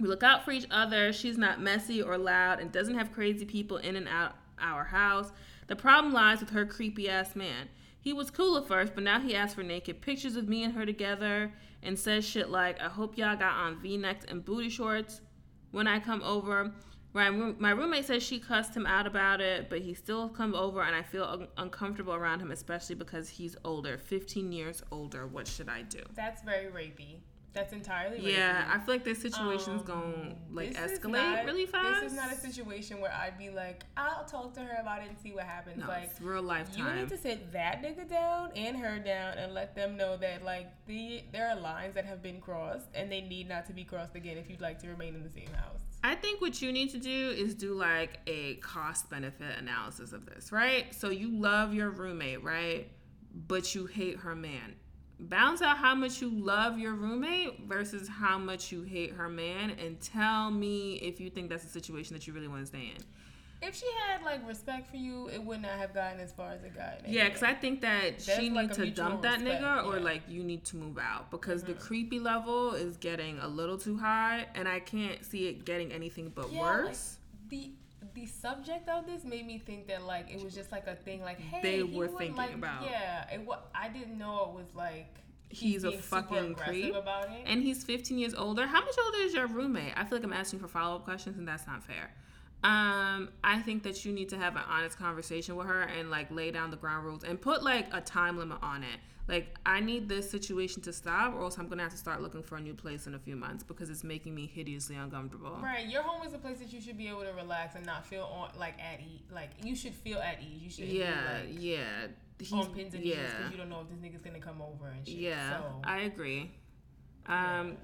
[0.00, 1.12] We look out for each other.
[1.12, 5.30] She's not messy or loud and doesn't have crazy people in and out our house.
[5.68, 7.68] The problem lies with her creepy ass man.
[8.02, 10.74] He was cool at first, but now he asks for naked pictures of me and
[10.74, 11.52] her together
[11.84, 15.20] and says shit like, I hope y'all got on v necks and booty shorts
[15.70, 16.72] when I come over.
[17.14, 20.82] My, my roommate says she cussed him out about it, but he still comes over
[20.82, 25.28] and I feel un- uncomfortable around him, especially because he's older 15 years older.
[25.28, 26.00] What should I do?
[26.16, 27.20] That's very rapey.
[27.54, 28.32] That's entirely.
[28.32, 32.00] Yeah, I feel like this situation's Um, going like escalate not- really fast.
[32.02, 35.08] This is not a situation where I'd be like, I'll talk to her about it
[35.10, 35.78] and see what happens.
[35.78, 36.68] No, like, it's real life.
[36.76, 40.42] you need to sit that nigga down and her down and let them know that
[40.44, 43.84] like the there are lines that have been crossed and they need not to be
[43.84, 45.80] crossed again if you'd like to remain in the same house.
[46.04, 50.24] I think what you need to do is do like a cost benefit analysis of
[50.26, 50.92] this, right?
[50.94, 52.90] So you love your roommate, right?
[53.46, 54.76] But you hate her man.
[55.28, 59.70] Balance out how much you love your roommate versus how much you hate her man
[59.70, 62.92] and tell me if you think that's a situation that you really want to stay
[62.96, 63.02] in.
[63.64, 66.64] If she had like respect for you, it would not have gotten as far as
[66.64, 67.08] it got.
[67.08, 69.98] Yeah, because I think that That's she like needs to dump that respect, nigga or
[69.98, 70.02] yeah.
[70.02, 71.78] like you need to move out because the Mhm.
[71.80, 76.32] creepy level is getting a little too high and I can't see it getting anything
[76.34, 77.18] but Yeah, worse.
[77.50, 77.70] the
[78.14, 81.22] the subject of this made me think that like it was just like a thing
[81.22, 82.84] like hey They he were thinking like, about.
[82.84, 86.94] yeah it wa- I didn't know it was like He's a fucking creep.
[86.94, 88.66] about it and he's 15 years older.
[88.66, 89.92] How much older is your roommate?
[89.96, 92.10] I feel like I'm asking for follow up questions, and that's not fair.
[92.64, 96.30] Um, I think that you need to have an honest conversation with her and like
[96.30, 98.98] lay down the ground rules and put like a time limit on it.
[99.28, 102.42] Like, I need this situation to stop, or else I'm gonna have to start looking
[102.42, 105.58] for a new place in a few months because it's making me hideously uncomfortable.
[105.62, 108.04] right your home is a place that you should be able to relax and not
[108.04, 111.56] feel on like at ease like you should feel at ease you should Yeah, like
[111.58, 111.84] yeah.
[112.38, 114.60] He's, on pins and needles yeah, because you don't know if this nigga's gonna come
[114.60, 115.50] over and shit yeah.
[115.60, 116.50] so I agree.
[117.26, 117.76] Um,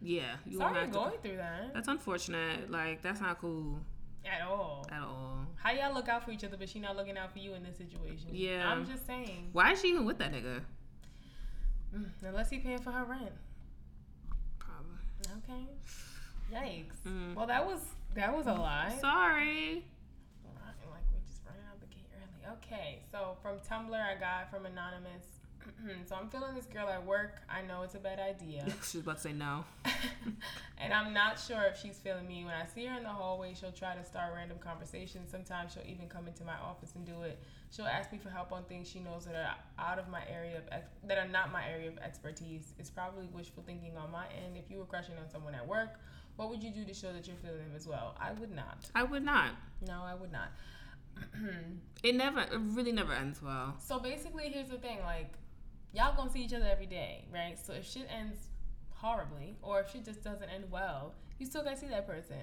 [0.00, 0.36] yeah.
[0.46, 2.70] you sorry you're to- going through that That's unfortunate.
[2.70, 3.78] Like, that's not cool
[4.24, 5.46] at all at all.
[5.56, 7.62] how y'all look out for each other but she not looking out for you in
[7.62, 8.68] this situation Yeah.
[8.68, 10.62] I'm just saying Why is she even with that nigga?
[11.94, 13.32] Mm, unless he paying for her rent
[14.58, 14.96] Probably.
[15.38, 15.66] Okay.
[16.52, 16.96] Yikes.
[17.06, 17.34] Mm.
[17.34, 17.80] Well, that was
[18.14, 18.96] that was a lie.
[19.00, 19.84] Sorry.
[20.44, 22.56] Right, Like we're just running out the gate early.
[22.56, 23.02] Okay.
[23.10, 25.24] So from Tumblr, I got from anonymous.
[26.08, 27.42] so I'm feeling this girl at work.
[27.48, 29.64] I know it's a bad idea, She's about to say no.
[30.78, 32.44] and I'm not sure if she's feeling me.
[32.44, 35.30] When I see her in the hallway, she'll try to start random conversations.
[35.30, 37.42] Sometimes she'll even come into my office and do it.
[37.70, 40.58] She'll ask me for help on things she knows that are out of my area
[40.58, 42.72] of ex- that are not my area of expertise.
[42.78, 44.56] It's probably wishful thinking on my end.
[44.56, 45.98] If you were crushing on someone at work,
[46.36, 48.14] what would you do to show that you're feeling them as well?
[48.20, 48.78] I would not.
[48.94, 49.50] I would not.
[49.86, 50.48] No, I would not.
[52.02, 53.74] It never, it really never ends well.
[53.80, 55.32] so basically, here's the thing: like,
[55.92, 57.58] y'all gonna see each other every day, right?
[57.58, 58.36] So if shit ends
[58.90, 62.36] horribly, or if shit just doesn't end well, you still gotta see that person.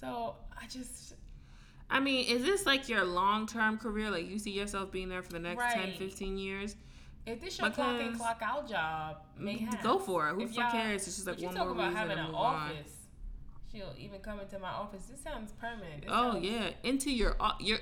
[0.00, 1.14] So I just
[1.90, 4.10] I mean, is this like your long term career?
[4.10, 6.76] Like, you see yourself being there for the next 10, 15 years?
[7.26, 9.82] if this your clock in clock out job, maybe mm-hmm.
[9.82, 10.34] Go for it.
[10.34, 11.06] Who fuck cares?
[11.06, 12.72] It's just like one more reason to an move on.
[13.72, 15.04] She'll even come into my office.
[15.06, 16.02] This sounds permanent.
[16.02, 17.78] This Oh sounds- yeah, into your uh, your.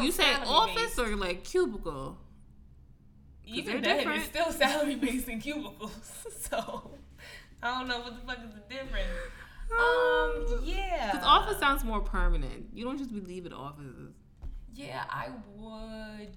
[0.00, 0.98] You say office based.
[0.98, 2.18] or like cubicle?
[3.44, 4.18] Even then, different.
[4.20, 5.92] it's still salary based in cubicles.
[6.38, 6.90] so
[7.62, 9.08] I don't know what the fuck is the difference.
[9.80, 11.10] Um, yeah.
[11.12, 12.66] Because office sounds more permanent.
[12.72, 14.12] You don't just be leaving offices.
[14.74, 16.28] Yeah, I would.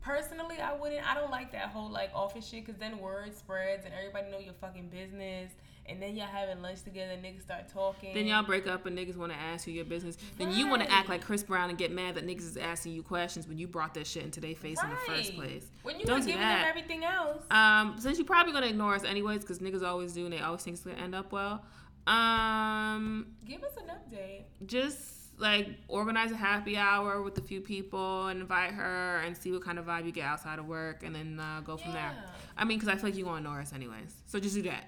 [0.00, 1.04] Personally, I wouldn't.
[1.08, 4.38] I don't like that whole like office shit because then word spreads and everybody know
[4.38, 5.50] your fucking business.
[5.88, 8.12] And then y'all having lunch together, and niggas start talking.
[8.12, 10.16] Then y'all break up and niggas want to ask you your business.
[10.36, 12.92] Then you want to act like Chris Brown and get mad that niggas is asking
[12.92, 15.70] you questions when you brought that shit into their face in the first place.
[15.84, 16.62] When you Don't were do giving that.
[16.62, 17.44] them everything else.
[17.52, 20.62] Um, since you're probably gonna ignore us anyways, because niggas always do and they always
[20.62, 21.62] think it's gonna end up well.
[22.06, 24.44] Um, Give us an update.
[24.66, 29.52] just like organize a happy hour with a few people and invite her and see
[29.52, 32.12] what kind of vibe you get outside of work and then uh, go from there.
[32.14, 32.30] Yeah.
[32.56, 34.14] I mean, because I feel like you want to us anyways.
[34.26, 34.84] So just do that.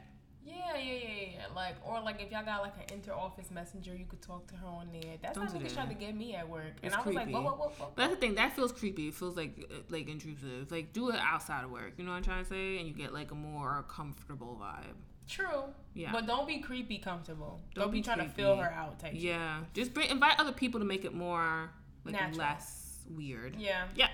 [0.47, 1.47] Yeah, yeah, yeah, yeah.
[1.55, 4.67] Like, or like if y'all got like an inter-office messenger, you could talk to her
[4.67, 5.17] on there.
[5.21, 7.25] That's Don't how niggas tried to get me at work, and It's I was like,
[7.25, 7.33] creepy.
[7.35, 7.97] what, what, what, what?
[7.97, 8.35] But that's the thing.
[8.37, 9.09] That feels creepy.
[9.09, 10.71] It feels like like intrusive.
[10.71, 11.93] Like do it outside of work.
[11.99, 12.79] You know what I'm trying to say?
[12.79, 14.95] And you get like a more comfortable vibe.
[15.29, 15.65] True.
[15.95, 16.11] Yeah.
[16.13, 17.61] But don't be creepy comfortable.
[17.75, 19.21] Don't, Don't be, be trying to fill her out type shit.
[19.23, 19.61] Yeah.
[19.75, 21.71] Just bring invite other people to make it more
[22.05, 22.39] like Natural.
[22.39, 23.57] less weird.
[23.59, 23.85] Yeah.
[23.95, 24.09] Yeah.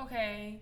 [0.00, 0.60] Okay.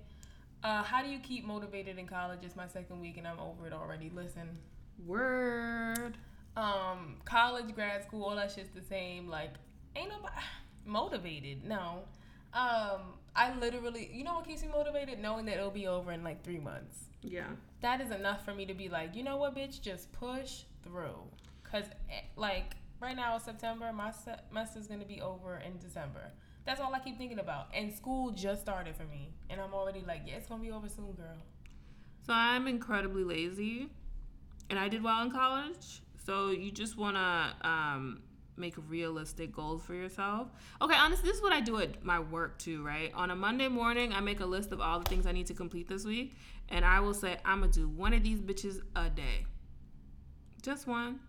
[0.62, 2.40] Uh, how do you keep motivated in college?
[2.42, 4.10] It's my second week and I'm over it already.
[4.14, 4.58] Listen,
[5.06, 6.16] Word.
[6.56, 9.28] um, college, grad school, all that shit's the same.
[9.28, 9.54] Like,
[9.96, 10.34] ain't nobody
[10.84, 11.64] motivated.
[11.64, 12.02] No.
[12.52, 15.20] Um, I literally, you know what keeps me motivated?
[15.20, 17.04] Knowing that it'll be over in like three months.
[17.22, 17.48] Yeah.
[17.80, 21.22] That is enough for me to be like, you know what, bitch, just push through.
[21.70, 26.32] Cause eh, like right now it's September, my semester's gonna be over in December.
[26.66, 27.68] That's all I keep thinking about.
[27.74, 30.88] And school just started for me, and I'm already like, yeah, it's gonna be over
[30.88, 31.36] soon, girl.
[32.26, 33.88] So I'm incredibly lazy,
[34.68, 36.02] and I did well in college.
[36.24, 38.22] So you just wanna um,
[38.56, 40.48] make realistic goals for yourself.
[40.82, 43.10] Okay, honestly, this is what I do at my work too, right?
[43.14, 45.54] On a Monday morning, I make a list of all the things I need to
[45.54, 46.36] complete this week,
[46.70, 49.46] and I will say I'm gonna do one of these bitches a day.
[50.62, 51.20] Just one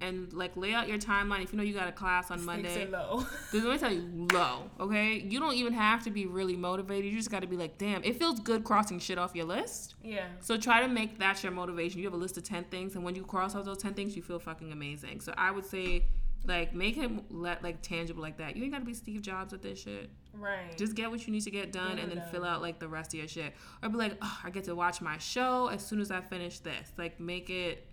[0.00, 1.42] and like lay out your timeline.
[1.42, 3.26] If you know you got a class on Monday, Stakes are low.
[3.52, 4.70] let me tell you, low.
[4.80, 7.10] Okay, you don't even have to be really motivated.
[7.10, 9.94] You just got to be like, damn, it feels good crossing shit off your list.
[10.02, 10.26] Yeah.
[10.40, 12.00] So try to make that your motivation.
[12.00, 14.16] You have a list of ten things, and when you cross off those ten things,
[14.16, 15.20] you feel fucking amazing.
[15.20, 16.06] So I would say,
[16.46, 18.56] like, make it let like tangible like that.
[18.56, 20.10] You ain't got to be Steve Jobs with this shit.
[20.32, 20.76] Right.
[20.76, 22.28] Just get what you need to get done, Get and then done.
[22.30, 23.54] fill out like the rest of your shit.
[23.82, 26.58] Or be like, oh, I get to watch my show as soon as I finish
[26.60, 26.92] this.
[26.96, 27.86] Like, make it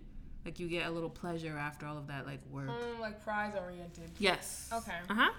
[0.44, 2.68] like you get a little pleasure after all of that like work.
[2.68, 4.10] Mm, like prize oriented.
[4.18, 4.68] Yes.
[4.72, 4.92] Okay.
[5.08, 5.30] Uh huh.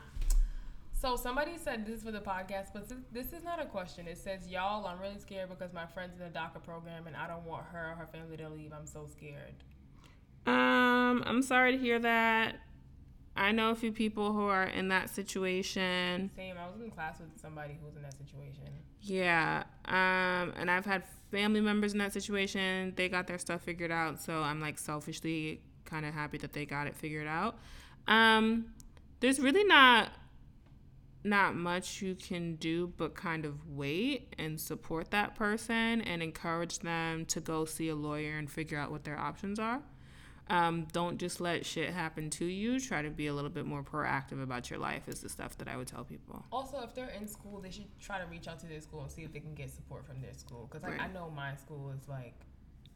[1.00, 4.08] So somebody said this for the podcast, but this, this is not a question.
[4.08, 7.28] It says, "Y'all, I'm really scared because my friend's in the DACA program, and I
[7.28, 8.72] don't want her or her family to leave.
[8.74, 9.54] I'm so scared."
[10.48, 12.56] Um, I'm sorry to hear that.
[13.36, 16.32] I know a few people who are in that situation.
[16.36, 16.56] Same.
[16.58, 18.64] I was in class with somebody who was in that situation.
[19.02, 19.64] Yeah.
[19.86, 22.94] Um, and I've had family members in that situation.
[22.96, 26.66] They got their stuff figured out, so I'm like selfishly kind of happy that they
[26.66, 27.60] got it figured out.
[28.08, 28.68] Um,
[29.20, 30.10] there's really not
[31.24, 36.78] not much you can do but kind of wait and support that person and encourage
[36.80, 39.82] them to go see a lawyer and figure out what their options are.
[40.48, 42.80] Um, don't just let shit happen to you.
[42.80, 45.68] Try to be a little bit more proactive about your life, is the stuff that
[45.68, 46.46] I would tell people.
[46.52, 49.12] Also, if they're in school, they should try to reach out to their school and
[49.12, 50.68] see if they can get support from their school.
[50.70, 51.10] Because like, Right.
[51.10, 52.36] I know my school is like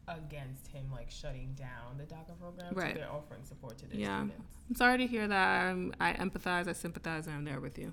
[0.06, 2.94] against him like shutting down the DACA program, Right.
[2.94, 4.20] so they're offering support to their Yeah.
[4.26, 4.46] students.
[4.68, 5.64] I'm sorry to hear that.
[5.66, 7.92] I'm, I empathize, I sympathize, and I'm there with you.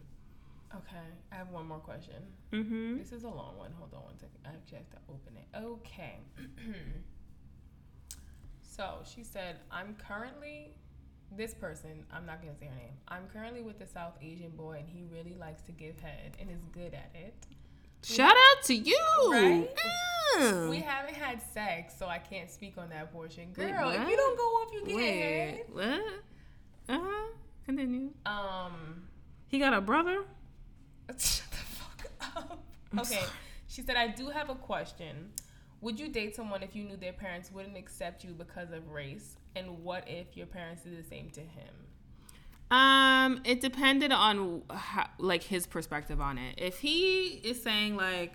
[0.76, 0.98] Okay,
[1.32, 2.15] I have one more question.
[2.52, 2.98] Mm-hmm.
[2.98, 3.72] This is a long one.
[3.80, 4.38] Hold on one second.
[4.46, 5.48] I actually have to open it.
[5.58, 6.20] Okay.
[8.78, 10.76] so she said, I'm currently,
[11.36, 12.94] this person, I'm not going to say her name.
[13.08, 16.50] I'm currently with a South Asian boy and he really likes to give head and
[16.50, 17.36] is good at it.
[18.04, 18.98] Shout out to you.
[19.32, 19.68] Right?
[20.40, 20.70] Mm.
[20.70, 23.48] We haven't had sex, so I can't speak on that portion.
[23.58, 25.62] Wait, Girl, if you don't go off, you get Wait, head.
[25.72, 26.02] what?
[26.96, 27.28] Uh huh.
[27.66, 28.12] Continue.
[28.26, 29.08] Um,
[29.48, 30.24] He got a brother.
[31.18, 32.63] Shut the fuck up.
[32.94, 33.16] I'm Okay.
[33.16, 33.28] sorry.
[33.68, 35.32] She said, I do have a question.
[35.82, 39.38] Would you date someone if you knew their parents wouldn't accept you because of race?
[39.56, 41.74] And what if your parents did the same to him?
[42.70, 46.56] Um, it depended on how, like his perspective on it.
[46.58, 48.34] If he is saying like,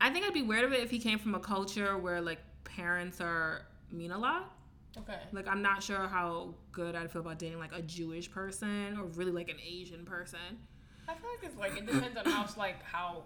[0.00, 2.38] I think I'd be weird of it if he came from a culture where like
[2.64, 4.52] parents are mean a lot.
[4.98, 5.18] Okay.
[5.32, 9.06] Like I'm not sure how good I'd feel about dating like a Jewish person or
[9.06, 10.38] really like an Asian person.
[11.08, 13.24] I feel like it's like it depends on how like how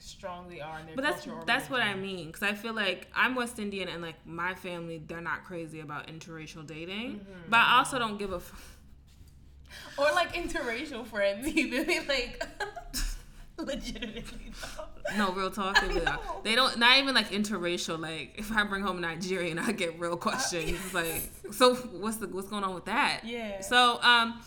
[0.00, 3.08] strong they are in their But that's that's what I mean because I feel like
[3.14, 7.50] I'm West Indian and like my family they're not crazy about interracial dating, Mm-hmm.
[7.50, 8.36] but I also don't give a.
[8.36, 8.74] F-
[9.98, 11.46] Or like interracial friends.
[11.54, 12.42] They like
[13.58, 14.84] legitimately though.
[15.16, 15.80] no real talk.
[15.80, 16.00] They,
[16.44, 17.98] they don't not even like interracial.
[17.98, 20.70] Like if I bring home a Nigerian, I get real questions.
[20.70, 23.22] It's like so what's the what's going on with that?
[23.24, 23.60] Yeah.
[23.60, 24.40] So um,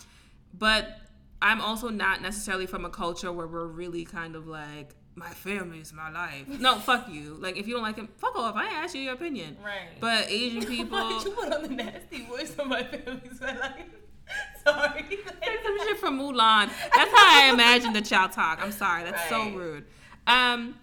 [0.58, 0.98] but
[1.42, 5.80] I'm also not necessarily from a culture where we're really kind of like my family
[5.80, 6.48] is my life.
[6.48, 7.38] No, fuck you.
[7.40, 8.56] Like if you don't like him, fuck off.
[8.56, 9.58] I asked you your opinion.
[9.64, 10.00] Right.
[10.00, 10.98] But Asian people.
[11.00, 13.90] Why'd you put on the nasty voice for my family's like
[14.64, 15.06] sorry.
[15.10, 16.70] Say some shit from Mulan.
[16.96, 18.60] That's how I imagine the child talk.
[18.62, 19.04] I'm sorry.
[19.04, 19.86] That's so rude.
[20.28, 20.76] Um,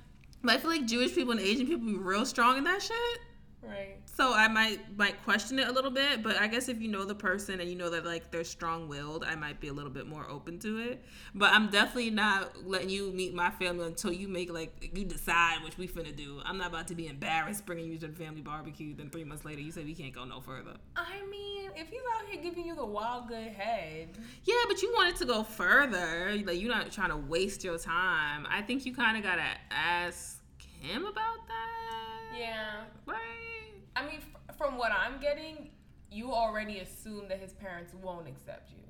[0.43, 3.21] but I feel like Jewish people and Asian people be real strong in that shit.
[3.63, 3.97] Right.
[4.19, 7.05] So I might might question it a little bit, but I guess if you know
[7.05, 9.93] the person and you know that like they're strong willed, I might be a little
[9.93, 11.05] bit more open to it.
[11.37, 15.63] But I'm definitely not letting you meet my family until you make like you decide
[15.63, 16.41] what we finna do.
[16.45, 18.93] I'm not about to be embarrassed bringing you to the family barbecue.
[18.93, 20.75] Then three months later, you say we can't go no further.
[20.97, 24.93] I mean, if he's out here giving you the wild good head, Yeah, but you
[24.97, 26.33] wanted to go further.
[26.45, 28.49] Like you're not trying to waste your time.
[28.51, 30.41] I think you kind of gotta ask
[30.81, 32.37] him about that.
[32.37, 32.81] yeah.
[33.07, 33.58] Right.
[33.97, 35.71] I mean, f- from what I'm getting,
[36.11, 38.83] you already assume that his parents won't accept you.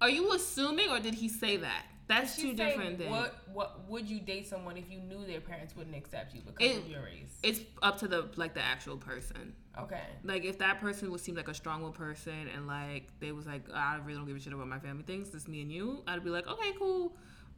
[0.00, 1.84] Are you assuming, or did he say that?
[2.06, 3.10] That's She's two different things.
[3.10, 6.56] What what would you date someone if you knew their parents wouldn't accept you because
[6.58, 7.38] It- of your race?
[7.44, 9.54] It's up to the like the actual person.
[9.78, 10.02] Okay.
[10.24, 13.62] Like if that person would seem like a strong-willed person and like they was like
[13.72, 16.02] ah, I really don't give a shit about my family things, it's me and you.
[16.08, 17.14] I'd be like okay, cool.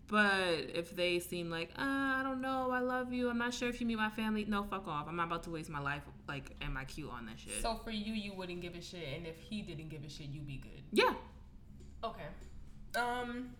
[0.08, 3.68] But if they seem like uh, I don't know, I love you, I'm not sure
[3.68, 5.06] if you meet my family, no, fuck off.
[5.08, 7.62] I'm not about to waste my life like and my cue on that shit.
[7.62, 10.26] So for you, you wouldn't give a shit, and if he didn't give a shit,
[10.28, 10.82] you'd be good.
[10.92, 11.14] yeah,
[12.04, 12.26] Okay.
[12.96, 13.50] Um.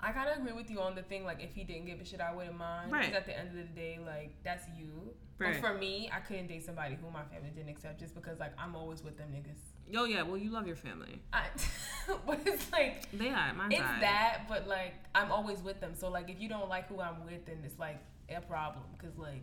[0.00, 1.24] I kind of agree with you on the thing.
[1.24, 2.92] Like, if he didn't give a shit, I wouldn't mind.
[2.92, 3.06] Right.
[3.06, 5.12] Because at the end of the day, like, that's you.
[5.38, 5.60] Right.
[5.60, 8.52] But for me, I couldn't date somebody who my family didn't accept just because, like,
[8.58, 9.96] I'm always with them niggas.
[9.98, 10.22] oh yeah.
[10.22, 11.20] Well, you love your family.
[11.32, 11.46] I,
[12.26, 13.52] but it's like, They are.
[13.54, 14.00] Mine's it's alright.
[14.00, 15.94] that, but like, I'm always with them.
[15.94, 18.84] So, like, if you don't like who I'm with, then it's like a problem.
[18.96, 19.42] Because, like,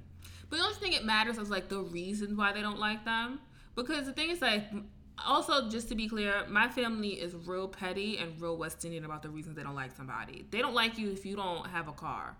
[0.49, 3.39] But the only thing it matters is like the reason why they don't like them.
[3.75, 4.63] Because the thing is like
[5.25, 9.21] also just to be clear, my family is real petty and real West Indian about
[9.21, 10.45] the reasons they don't like somebody.
[10.51, 12.35] They don't like you if you don't have a car.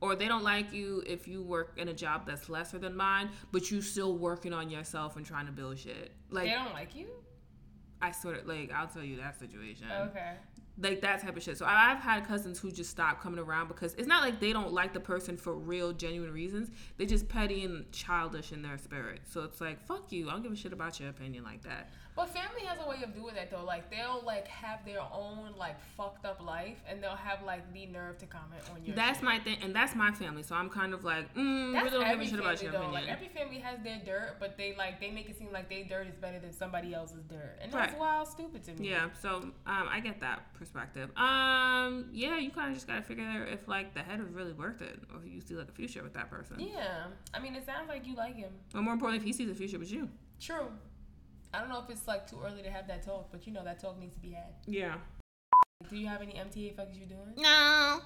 [0.00, 3.30] Or they don't like you if you work in a job that's lesser than mine,
[3.52, 6.12] but you still working on yourself and trying to build shit.
[6.30, 7.06] Like they don't like you?
[8.02, 10.32] I sort of like I'll tell you that situation Okay.
[10.78, 11.56] like that type of shit.
[11.56, 14.72] So I've had cousins who just stop coming around because it's not like they don't
[14.74, 16.70] like the person for real, genuine reasons.
[16.98, 19.20] They just petty and childish in their spirit.
[19.30, 20.28] So it's like, fuck you.
[20.28, 21.90] I don't give a shit about your opinion like that.
[22.16, 23.64] But family has a way of doing that though.
[23.64, 27.86] Like they'll like have their own like fucked up life, and they'll have like the
[27.86, 28.94] nerve to comment on your.
[28.94, 29.24] That's shit.
[29.24, 30.44] my thing, and that's my family.
[30.44, 32.78] So I'm kind of like, mm, That's really don't give a shit about your though.
[32.82, 33.02] opinion.
[33.02, 35.84] Like every family has their dirt, but they like they make it seem like their
[35.84, 37.98] dirt is better than somebody else's dirt, and that's Right.
[38.00, 38.90] wild stupid to me.
[38.90, 39.36] yeah, so
[39.66, 41.10] um, I get that perspective.
[41.16, 44.52] Um, yeah, you kind of just gotta figure out if like the head is really
[44.52, 46.60] worth it, or if you see like a future with that person.
[46.60, 47.06] Yeah.
[47.34, 48.52] I mean, it sounds like you like him.
[48.74, 50.08] Or more importantly, if he sees a future with you.
[50.40, 50.68] True.
[51.54, 53.62] I don't know if it's like too early to have that talk, but you know
[53.64, 54.54] that talk needs to be had.
[54.66, 54.94] Yeah.
[55.88, 57.34] Do you have any MTA fuckers you doing?
[57.36, 58.00] No.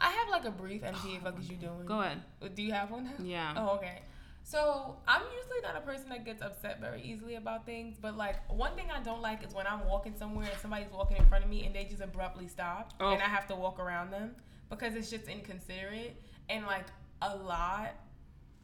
[0.00, 1.84] I have like a brief MTA oh fuckers you doing.
[1.86, 2.22] Go ahead.
[2.40, 3.10] Uh, do you have one?
[3.24, 3.54] Yeah.
[3.56, 4.02] Oh, okay.
[4.44, 8.36] So I'm usually not a person that gets upset very easily about things, but like
[8.50, 11.44] one thing I don't like is when I'm walking somewhere and somebody's walking in front
[11.44, 13.12] of me and they just abruptly stop Oh.
[13.12, 14.34] and I have to walk around them
[14.68, 16.16] because it's just inconsiderate
[16.48, 16.86] and like
[17.22, 17.94] a lot.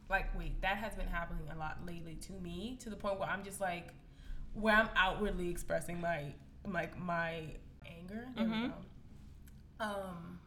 [0.09, 3.29] Like wait, that has been happening a lot lately to me to the point where
[3.29, 3.93] I'm just like,
[4.53, 6.33] where I'm outwardly expressing my
[6.65, 7.43] like my
[7.85, 8.27] anger.
[8.35, 8.69] Mhm.
[8.69, 9.85] go.
[9.85, 10.39] Um,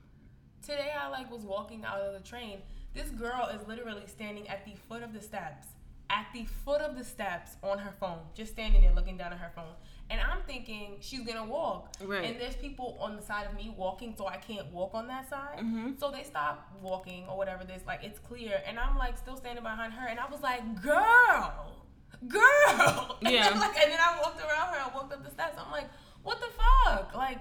[0.62, 2.62] today I like was walking out of the train.
[2.94, 5.68] This girl is literally standing at the foot of the steps,
[6.10, 9.38] at the foot of the steps on her phone, just standing there looking down at
[9.38, 9.74] her phone.
[10.10, 12.24] And I'm thinking she's gonna walk, Right.
[12.24, 15.30] and there's people on the side of me walking, so I can't walk on that
[15.30, 15.58] side.
[15.60, 15.98] Mhm.
[15.98, 17.64] So they stop walking or whatever.
[17.64, 20.82] This like it's clear, and I'm like still standing behind her, and I was like,
[20.82, 21.81] "Girl,
[22.28, 23.50] girl," and Yeah.
[23.50, 24.80] then, like, and then I walked around her.
[24.80, 25.56] I walked up the steps.
[25.58, 25.88] I'm like,
[26.22, 27.38] "What the fuck?" Like,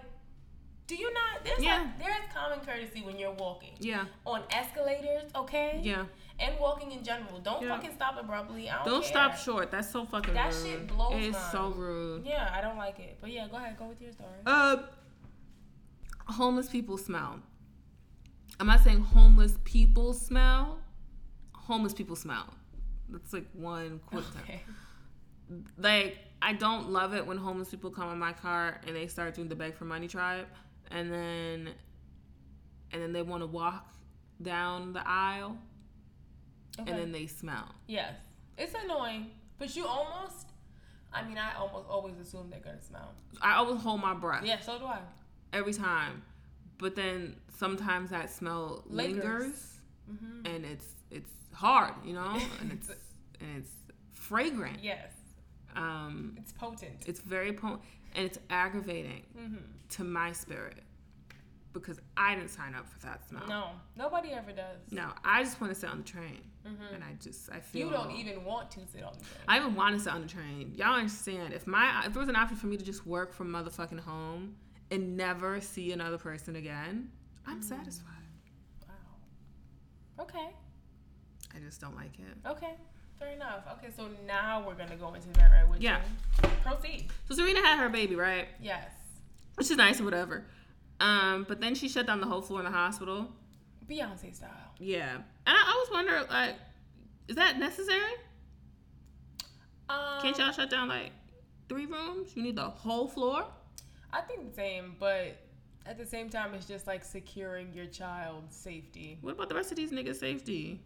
[0.88, 1.44] do you not?
[1.44, 1.78] There's Yeah.
[1.80, 4.06] like there's common courtesy when you're walking Yeah.
[4.26, 5.80] on escalators, okay?
[5.84, 6.06] Yeah.
[6.40, 7.40] And walking in general.
[7.40, 7.76] Don't Yeah.
[7.76, 8.70] fucking stop abruptly.
[8.70, 9.70] I don't, Don't stop short.
[9.72, 10.66] That's so fucking That rude.
[10.66, 12.26] shit blows It is so rude.
[12.26, 13.20] Yeah, I don't like it.
[13.22, 13.78] But yeah, go ahead.
[13.78, 14.30] Go with your story.
[14.46, 14.78] Uh,
[16.28, 17.40] homeless people smell.
[18.60, 20.80] I'm not saying homeless people smell.
[21.54, 22.54] Homeless people smell.
[23.12, 24.24] That's like one quick.
[24.43, 24.62] Okay.
[25.78, 29.36] Like I don't love it when homeless people come in my car and they start
[29.36, 30.47] doing the beg for money tribe,
[30.89, 31.70] and then,
[32.91, 33.93] and then they want to walk
[34.41, 35.57] down the aisle,
[36.80, 36.89] okay.
[36.89, 37.76] and then they smell.
[37.88, 38.14] yes,
[38.57, 40.47] it's annoying, but you almost.
[41.14, 43.14] I mean, I almost always assume they're gonna smell.
[43.41, 44.45] I always hold my breath.
[44.45, 44.99] Yeah, so do I.
[45.51, 46.24] every time.
[46.78, 49.24] But then sometimes that smell Lingers.
[49.24, 49.74] lingers,
[50.07, 52.89] hmm and it's it's hard, you know, and it's
[53.39, 53.72] and it's
[54.14, 54.84] fragrant.
[54.84, 55.12] Yes,
[55.76, 57.04] Um, it's potent.
[57.08, 57.82] it's very potent,
[58.16, 59.56] and it's aggravating hmm
[59.89, 60.84] to my spirit
[61.74, 63.43] because I didn't sign up for that smell.
[63.47, 64.80] No, nobody ever does.
[64.91, 67.88] No, I just want to sit on the train, hmm and I just I feel
[67.88, 69.43] You don't even want to sit on the train.
[69.47, 70.74] I even want to sit on the train.
[70.76, 71.54] Y'all understand?
[71.54, 74.56] If my if there was an option for me to just work from motherfucking home
[74.91, 77.10] and never see another person again,
[77.45, 77.64] I'm Mm.
[77.64, 78.08] satisfied.
[78.88, 80.24] wow.
[80.24, 80.49] Okay.
[81.56, 82.47] I just don't like it.
[82.49, 82.74] Okay.
[83.20, 83.64] Fair enough.
[83.78, 85.70] Okay, so now we're gonna go into that, right?
[85.70, 86.02] With Yeah.
[86.43, 86.49] you.
[86.64, 87.08] Proceed.
[87.28, 88.47] So Serena had her baby, right?
[88.60, 88.89] Yes.
[89.56, 90.45] Which is nice or whatever.
[90.99, 93.32] Um, but then she shut down the whole floor in the hospital.
[93.88, 94.49] Beyonce style.
[94.80, 95.16] Yeah.
[95.16, 96.56] And I, always wonder, like,
[97.28, 98.14] is that necessary?
[99.89, 101.12] Um, Can't y'all shut down like
[101.68, 102.36] three rooms?
[102.36, 103.45] You need the whole floor?
[104.14, 105.38] I think the same, but
[105.86, 109.18] at the same time, it's just like securing your child's safety.
[109.22, 110.82] What about the rest of these niggas' safety?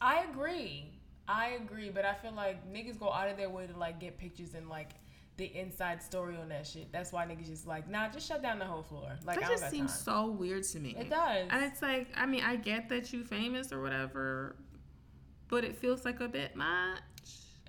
[0.00, 0.92] I agree.
[1.28, 4.18] I agree, but I feel like niggas go out of their way to like get
[4.18, 4.92] pictures and like
[5.36, 6.90] the inside story on that shit.
[6.92, 9.16] That's why niggas just like, nah, just shut down the whole floor.
[9.24, 10.00] Like that just seems time.
[10.02, 10.96] so weird to me.
[10.98, 11.48] It does.
[11.50, 14.56] And it's like, I mean, I get that you famous or whatever,
[15.48, 17.00] but it feels like a bit much.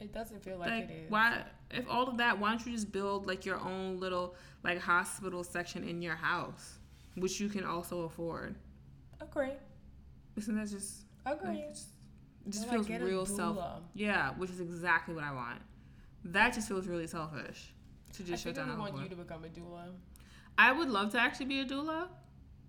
[0.01, 1.11] It doesn't feel like, Like, it is.
[1.11, 1.43] why?
[1.69, 5.43] If all of that, why don't you just build like your own little like hospital
[5.43, 6.79] section in your house,
[7.15, 8.55] which you can also afford?
[9.21, 9.53] Agree.
[10.36, 11.47] Isn't that just Agree.
[11.49, 11.79] like, it
[12.49, 13.57] just feels real self?
[13.93, 15.59] Yeah, which is exactly what I want.
[16.25, 17.73] That just feels really selfish
[18.13, 19.89] to I just shut think down the want you to become a doula.
[20.57, 22.07] I would love to actually be a doula.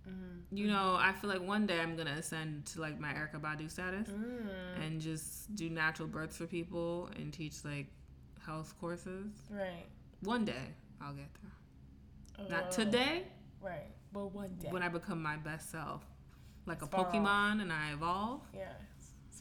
[0.09, 0.57] Mm-hmm.
[0.57, 3.71] You know, I feel like one day I'm gonna ascend to like my Erykah Badu
[3.71, 4.85] status Mm.
[4.85, 7.87] and just do natural births for people and teach like
[8.45, 9.33] health courses.
[9.51, 9.87] Right.
[10.23, 10.65] One day
[11.01, 12.47] I'll get there.
[12.47, 13.25] Uh, Not today,
[13.61, 13.91] Right.
[14.13, 14.69] But one day.
[14.71, 16.05] when I become my best self,
[16.67, 17.13] like It's a far off.
[17.15, 18.43] Pokemon and I evolve.
[18.55, 18.73] yeah.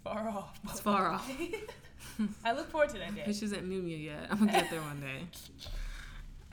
[0.04, 0.60] Far off.
[0.70, 1.32] It's far off.
[2.46, 3.24] I look forward to that day.
[3.28, 4.28] Bitch isn't Mew yet.
[4.30, 5.28] I'm gonna get there one day.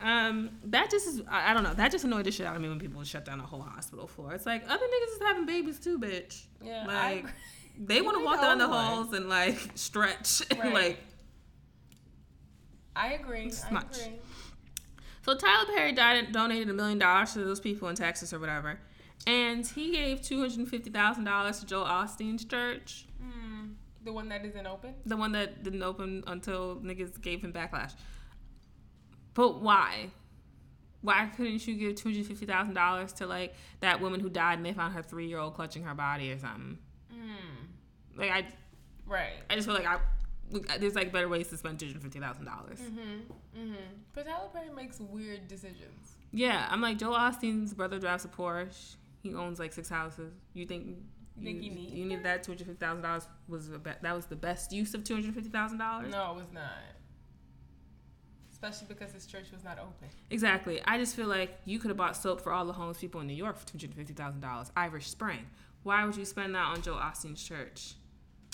[0.00, 1.74] Um, that just is I, I don't know.
[1.74, 4.06] That just annoyed the shit out of me when people shut down a whole hospital
[4.06, 4.32] floor.
[4.34, 6.44] It's like other niggas is having babies too, bitch.
[6.62, 6.84] Yeah.
[6.86, 7.32] Like agree.
[7.80, 10.98] they want to walk down the halls and like stretch and like.
[12.94, 13.52] I agree.
[13.70, 14.18] I agree.
[15.22, 18.80] So Tyler Perry died, donated a million dollars to those people in Texas or whatever,
[19.26, 23.72] and he gave two hundred fifty thousand dollars to Joel Osteen's church, Hmm.
[24.04, 24.94] The one that isn't open.
[25.04, 27.92] the one that didn't open until niggas gave him backlash.
[29.34, 30.10] But why?
[31.00, 34.58] Why couldn't you give two hundred fifty thousand dollars to like that woman who died
[34.58, 36.78] and they found her three year old clutching her body or something?
[37.12, 37.66] Hmm.
[38.16, 38.46] Like I,
[39.06, 39.32] Right.
[39.48, 39.98] I just feel like I,
[40.78, 42.78] there's like better ways to spend two hundred fifty thousand dollars.
[42.80, 43.60] Mm-hmm.
[43.60, 43.74] Mm-hmm.
[44.12, 46.12] But Tyler Perry makes weird decisions.
[46.32, 48.96] Yeah, I'm like Joel Osteen's brother drives a Porsche.
[49.30, 50.32] He owns like six houses.
[50.54, 50.96] You think
[51.36, 53.90] You think he need you need that two hundred fifty thousand dollars was the be-
[54.02, 56.10] that was the best use of two hundred fifty thousand dollars?
[56.12, 56.72] No, it was not.
[58.52, 60.08] Especially because his church was not open.
[60.30, 60.82] Exactly.
[60.84, 63.28] I just feel like you could have bought soap for all the homeless people in
[63.28, 64.72] New York for two hundred fifty thousand dollars.
[64.76, 65.46] Irish Spring.
[65.84, 67.94] Why would you spend that on Joe Osteen's church?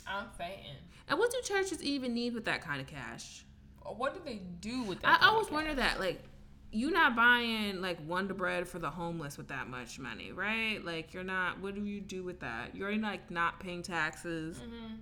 [0.07, 0.77] I'm saying.
[1.09, 3.45] And what do churches even need with that kind of cash?
[3.83, 5.09] What do they do with that?
[5.09, 5.99] I kind of always wonder that.
[6.01, 6.23] Like,
[6.75, 10.85] you not buying like Wonder Bread for the homeless with that much money, right?
[10.85, 11.61] Like, you're not.
[11.61, 12.75] What do you do with that?
[12.75, 14.59] You're already like not paying taxes.
[14.59, 14.99] Mhm.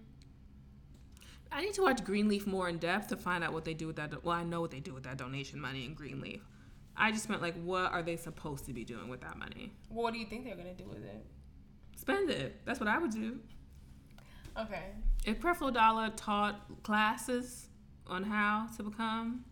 [1.51, 3.97] I need to watch Greenleaf more in depth to find out what they do with
[3.97, 4.11] that.
[4.11, 6.41] do- Well, I know what they do with that donation money in Greenleaf.
[6.97, 9.73] I just meant like, what are they supposed to be doing with that money?
[9.89, 11.27] What do you think they're gonna do with it?
[11.97, 12.65] Spend it.
[12.65, 13.41] That's what I would do.
[14.59, 14.93] Okay.
[15.25, 17.69] If Creflo Dollar taught classes
[18.07, 19.45] on how to become.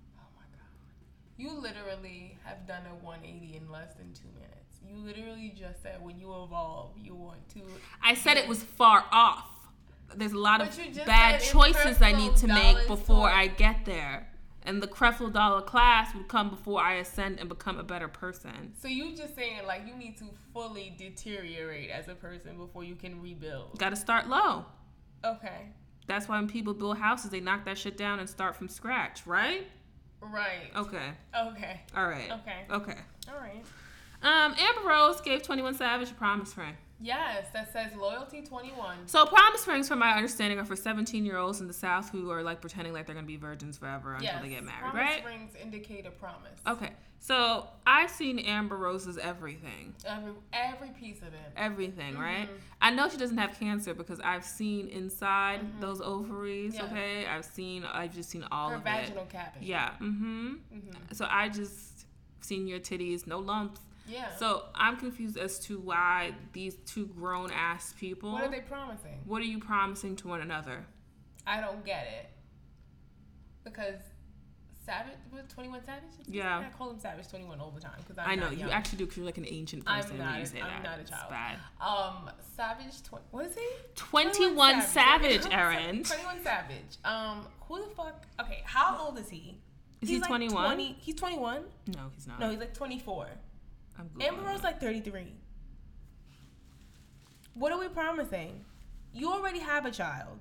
[1.40, 4.78] You literally have done a 180 in less than two minutes.
[4.86, 7.62] You literally just said when you evolve, you want to.
[8.04, 9.48] I said it was far off.
[10.14, 14.28] There's a lot of bad choices I need to make before I get there.
[14.64, 18.74] And the Creflo Dollar class would come before I ascend and become a better person.
[18.78, 22.96] So you just saying like you need to fully deteriorate as a person before you
[22.96, 23.78] can rebuild.
[23.78, 24.66] Got to start low.
[25.24, 25.68] Okay.
[26.06, 29.26] That's why when people build houses, they knock that shit down and start from scratch,
[29.26, 29.66] right?
[30.20, 30.70] Right.
[30.76, 31.10] Okay.
[31.36, 31.80] Okay.
[31.96, 32.30] All right.
[32.30, 32.66] Okay.
[32.70, 32.98] Okay.
[33.28, 33.64] All right.
[34.22, 36.76] Um, Amber Rose gave 21 Savage a promise ring.
[37.00, 39.06] Yes, that says loyalty 21.
[39.08, 42.30] So promise rings, from my understanding, are for 17 year olds in the South who
[42.30, 44.42] are like pretending like they're gonna be virgins forever until yes.
[44.42, 44.92] they get married, right?
[44.92, 45.24] promise right?
[45.24, 46.60] rings indicate a promise.
[46.66, 46.90] Okay.
[47.22, 49.94] So I've seen Amber Rose's everything.
[50.06, 51.52] Every every piece of it.
[51.56, 52.48] Everything, right?
[52.48, 52.60] Mhm.
[52.80, 55.80] I know she doesn't have cancer because I've seen inside Mhm.
[55.80, 56.84] those ovaries, Yeah.
[56.84, 57.26] okay?
[57.26, 59.30] I've seen I've just seen all of Her of vaginal it.
[59.30, 59.66] cavity.
[59.66, 59.90] Yeah.
[60.00, 60.48] Mm-hmm.
[60.72, 61.12] mm-hmm.
[61.12, 62.06] So I just
[62.40, 63.80] seen your titties, no lumps.
[64.08, 64.34] Yeah.
[64.36, 69.20] So I'm confused as to why these two grown ass people what are they promising?
[69.24, 70.84] what are you promising to one another?
[71.46, 72.30] I don't get it.
[73.64, 74.00] Because
[74.84, 76.02] Savage, what, 21 Savage?
[76.26, 76.58] Yeah.
[76.66, 78.70] I call him Savage 21 all the time because i know not you young.
[78.70, 80.82] actually do because you're like an ancient I'm person not when you say I'm that.
[80.82, 81.30] not a It's child.
[81.30, 81.58] bad.
[81.80, 83.66] Um, Savage, tw- what is he?
[83.94, 86.02] 21 Savage, Erin.
[86.04, 86.96] 21 Savage.
[87.04, 88.24] Um, who the fuck?
[88.40, 89.56] Okay, how old is he?
[90.00, 90.64] Is He's he like 21?
[90.64, 91.62] 20 he's 21?
[91.94, 92.40] No, he's not.
[92.40, 93.28] No, he's like 24.
[94.08, 95.34] Googling Amber Rose like 33.
[97.54, 98.64] What are we promising?
[99.12, 100.38] You already have a child.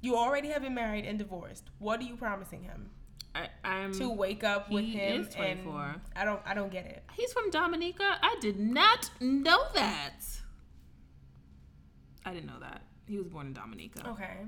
[0.00, 1.64] You already have been married and divorced.
[1.78, 2.90] What are you promising him?
[3.34, 3.92] I, I'm.
[3.94, 5.82] To wake up with he him is 24.
[5.82, 7.02] and I don't I don't get it.
[7.12, 8.18] He's from Dominica.
[8.22, 10.20] I did not know that.
[12.24, 12.82] I didn't know that.
[13.06, 14.08] He was born in Dominica.
[14.08, 14.44] Okay.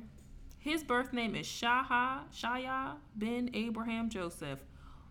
[0.58, 4.58] His birth name is Shaha Shaya bin Abraham Joseph.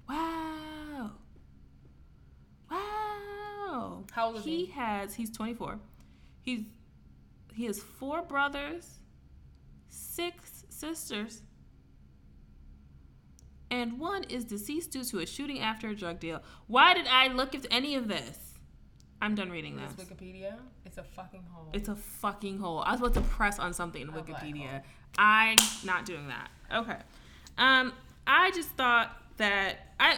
[0.07, 1.11] Wow.
[2.72, 4.03] Wow.
[4.11, 4.65] How old is he?
[4.65, 4.72] he?
[4.72, 5.80] has he's 24.
[6.41, 6.61] He's
[7.53, 8.99] he has four brothers,
[9.89, 11.41] six sisters,
[13.70, 16.41] and one is deceased due to a shooting after a drug deal.
[16.67, 18.38] Why did I look at any of this?
[19.22, 20.05] I'm done reading This this.
[20.05, 20.55] Wikipedia,
[20.86, 21.70] it's a fucking hole.
[21.74, 22.80] It's a fucking hole.
[22.80, 24.82] I was about to press on something in Wikipedia.
[25.17, 26.49] I'm not doing that.
[26.74, 26.97] Okay.
[27.57, 27.91] Um,
[28.26, 30.17] I just thought that I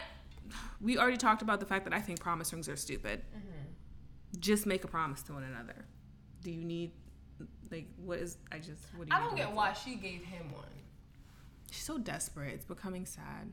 [0.81, 3.21] we already talked about the fact that I think promise rings are stupid.
[3.35, 4.39] Mm-hmm.
[4.39, 5.85] Just make a promise to one another.
[6.43, 6.91] Do you need
[7.71, 9.79] like what is I just what do you I don't get why for?
[9.79, 10.65] she gave him one.
[11.71, 12.53] She's so desperate.
[12.53, 13.51] It's becoming sad.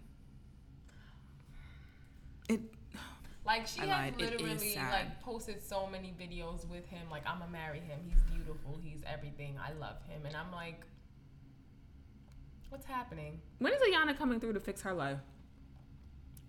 [2.48, 2.60] It
[3.46, 4.20] Like she I has lied.
[4.20, 7.08] Literally like posted so many videos with him.
[7.10, 8.00] Like I'ma marry him.
[8.08, 8.78] He's beautiful.
[8.82, 9.56] He's everything.
[9.58, 10.24] I love him.
[10.26, 10.80] And I'm like,
[12.70, 13.40] what's happening?
[13.58, 15.18] when is Iyanla coming through to fix her life?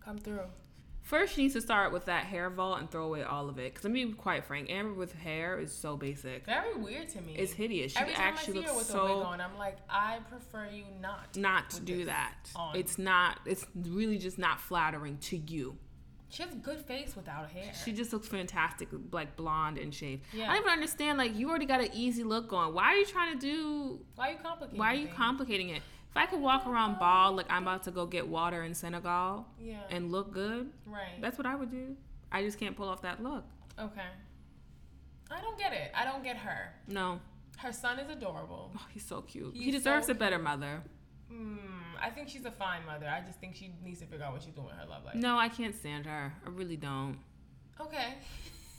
[0.03, 0.41] Come through.
[1.01, 3.73] First, she needs to start with that hair vault and throw away all of it.
[3.73, 6.45] Because let me be quite frank, Amber with hair is so basic.
[6.45, 7.33] Very weird to me.
[7.35, 7.93] It's hideous.
[7.93, 10.19] She Every time I actually see her looks with a wig on, I'm like, I
[10.29, 11.35] prefer you not.
[11.35, 12.35] not to do that.
[12.55, 12.75] on.
[12.75, 13.39] It's not.
[13.47, 15.77] It's really just not flattering to you.
[16.29, 17.73] She has a good face without hair.
[17.83, 20.25] She just looks fantastic, like blonde and shaved.
[20.31, 20.43] Yeah.
[20.43, 21.17] I don't even understand.
[21.17, 22.75] Like you already got an easy look on.
[22.75, 23.99] Why are you trying to do?
[24.15, 24.79] why are you complicating?
[24.79, 25.17] Why are you things?
[25.17, 25.81] complicating it?
[26.11, 29.45] If I could walk around bald like I'm about to go get water in Senegal
[29.59, 29.81] Yeah.
[29.91, 31.21] and look good, right.
[31.21, 31.95] that's what I would do.
[32.31, 33.43] I just can't pull off that look.
[33.79, 34.07] okay.
[35.31, 35.91] I don't get it.
[35.93, 36.73] I don't get her.
[36.87, 37.19] No,
[37.57, 38.71] Her son is adorable.
[38.75, 39.53] oh, he's so cute.
[39.53, 40.81] He's he deserves so a better mother.
[41.31, 41.57] Hmm.
[42.01, 43.07] I think she's a fine mother.
[43.07, 45.13] I just think she needs to figure out what she's doing with her love life.
[45.15, 46.33] No, I can't stand her.
[46.45, 47.17] I really don't.
[47.79, 48.15] Okay.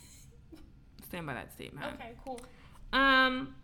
[1.07, 1.85] Stand by that statement.
[1.93, 2.11] Okay.
[2.25, 2.39] Cool.
[2.93, 3.55] Um,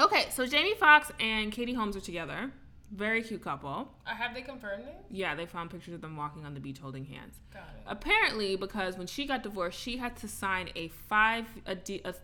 [0.00, 2.50] okay, so Jamie Foxx and Katie Holmes are together.
[2.92, 3.92] Very cute couple.
[4.06, 4.94] Uh, have they confirmed it?
[5.10, 7.40] Yeah, they found pictures of them walking on the beach holding hands.
[7.52, 7.82] Got it.
[7.86, 12.14] Apparently, because when she got divorced, she had to sign a five a, de- a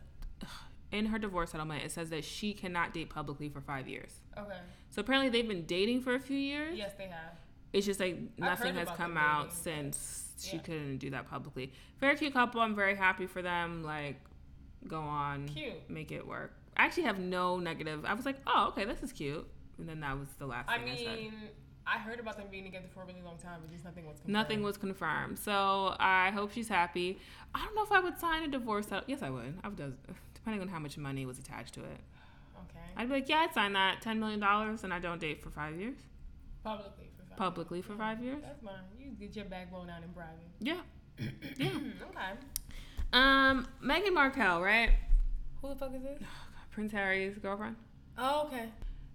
[0.93, 1.85] in her divorce settlement.
[1.85, 4.21] It says that she cannot date publicly for five years.
[4.39, 4.59] Okay.
[4.91, 6.77] So apparently, they've been dating for a few years.
[6.77, 7.33] Yes, they have.
[7.73, 11.73] It's just like nothing has come out since she couldn't do that publicly.
[12.01, 12.61] Very cute couple.
[12.61, 13.83] I'm very happy for them.
[13.85, 14.17] Like,
[14.89, 15.89] go on, Cute.
[15.89, 16.53] make it work.
[16.77, 18.05] I actually have no negative.
[18.05, 19.47] I was like, oh, okay, this is cute,
[19.81, 21.33] and then that was the last I thing I, mean,
[21.87, 24.17] I heard about them being together for a really long time, but just nothing was
[24.19, 24.33] confirmed.
[24.33, 25.39] Nothing was confirmed.
[25.39, 27.19] So I hope she's happy.
[27.55, 28.93] I don't know if I would sign a divorce.
[28.93, 29.05] Out.
[29.07, 29.55] Yes, I would.
[29.65, 29.97] I would,
[30.35, 32.01] depending on how much money was attached to it.
[32.57, 32.79] Okay.
[32.97, 35.51] I'd be like, yeah, I'd sign that ten million dollars, and I don't date for
[35.51, 35.97] five years,
[36.63, 37.39] Publicly for five.
[37.39, 38.43] publicly for five years.
[38.43, 38.75] That's fine.
[38.99, 40.37] You get your back backbone out in private.
[40.61, 40.81] Yeah,
[41.57, 41.69] yeah.
[42.09, 42.39] okay.
[43.13, 44.91] Um, Meghan Markle, right?
[45.63, 46.23] Who the fuck is this?
[46.71, 47.77] Prince Harry's girlfriend.
[48.17, 48.67] Oh, okay.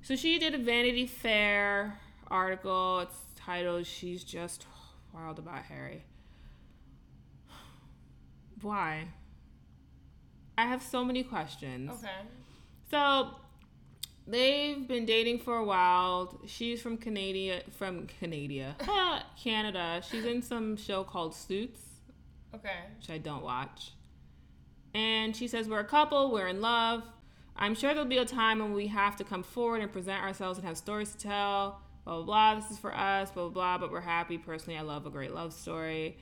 [0.05, 1.97] So she did a Vanity Fair
[2.27, 2.99] article.
[2.99, 4.67] It's titled "She's Just
[5.11, 6.03] Wild About Harry."
[8.61, 9.07] Why?
[10.59, 11.89] I have so many questions.
[11.91, 12.21] Okay.
[12.91, 13.31] So
[14.27, 16.39] they've been dating for a while.
[16.45, 18.75] She's from Canada, from Canada,
[19.43, 20.03] Canada.
[20.07, 21.79] She's in some show called Suits,
[22.53, 22.77] Okay.
[22.99, 23.93] which I don't watch.
[24.93, 27.01] And she says we're a couple, we're in love.
[27.57, 30.57] I'm sure there'll be a time when we have to come forward and present ourselves
[30.57, 31.81] and have stories to tell.
[32.03, 32.55] Blah blah blah.
[32.55, 33.31] This is for us.
[33.31, 33.77] Blah blah blah.
[33.77, 34.37] But we're happy.
[34.37, 36.17] Personally, I love a great love story.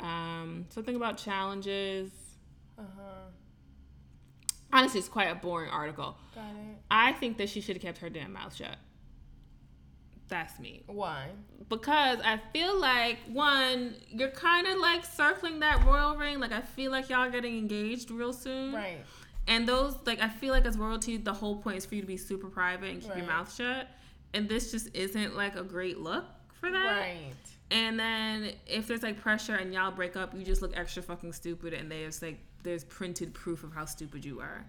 [0.00, 2.10] Um, something about challenges.
[2.78, 3.30] Uh huh.
[4.72, 6.16] Honestly, it's quite a boring article.
[6.34, 6.76] Got it.
[6.90, 8.76] I think that she should have kept her damn mouth shut.
[10.28, 10.82] That's me.
[10.86, 11.28] Why?
[11.68, 16.40] Because I feel like one, you're kind of like circling that royal ring.
[16.40, 18.74] Like I feel like y'all getting engaged real soon.
[18.74, 18.98] Right.
[19.46, 22.06] And those, like, I feel like as royalty, the whole point is for you to
[22.06, 23.88] be super private and keep your mouth shut.
[24.32, 26.24] And this just isn't like a great look
[26.60, 27.00] for that.
[27.00, 27.32] Right.
[27.70, 31.32] And then if there's like pressure and y'all break up, you just look extra fucking
[31.32, 31.74] stupid.
[31.74, 34.64] And there's like there's printed proof of how stupid you are.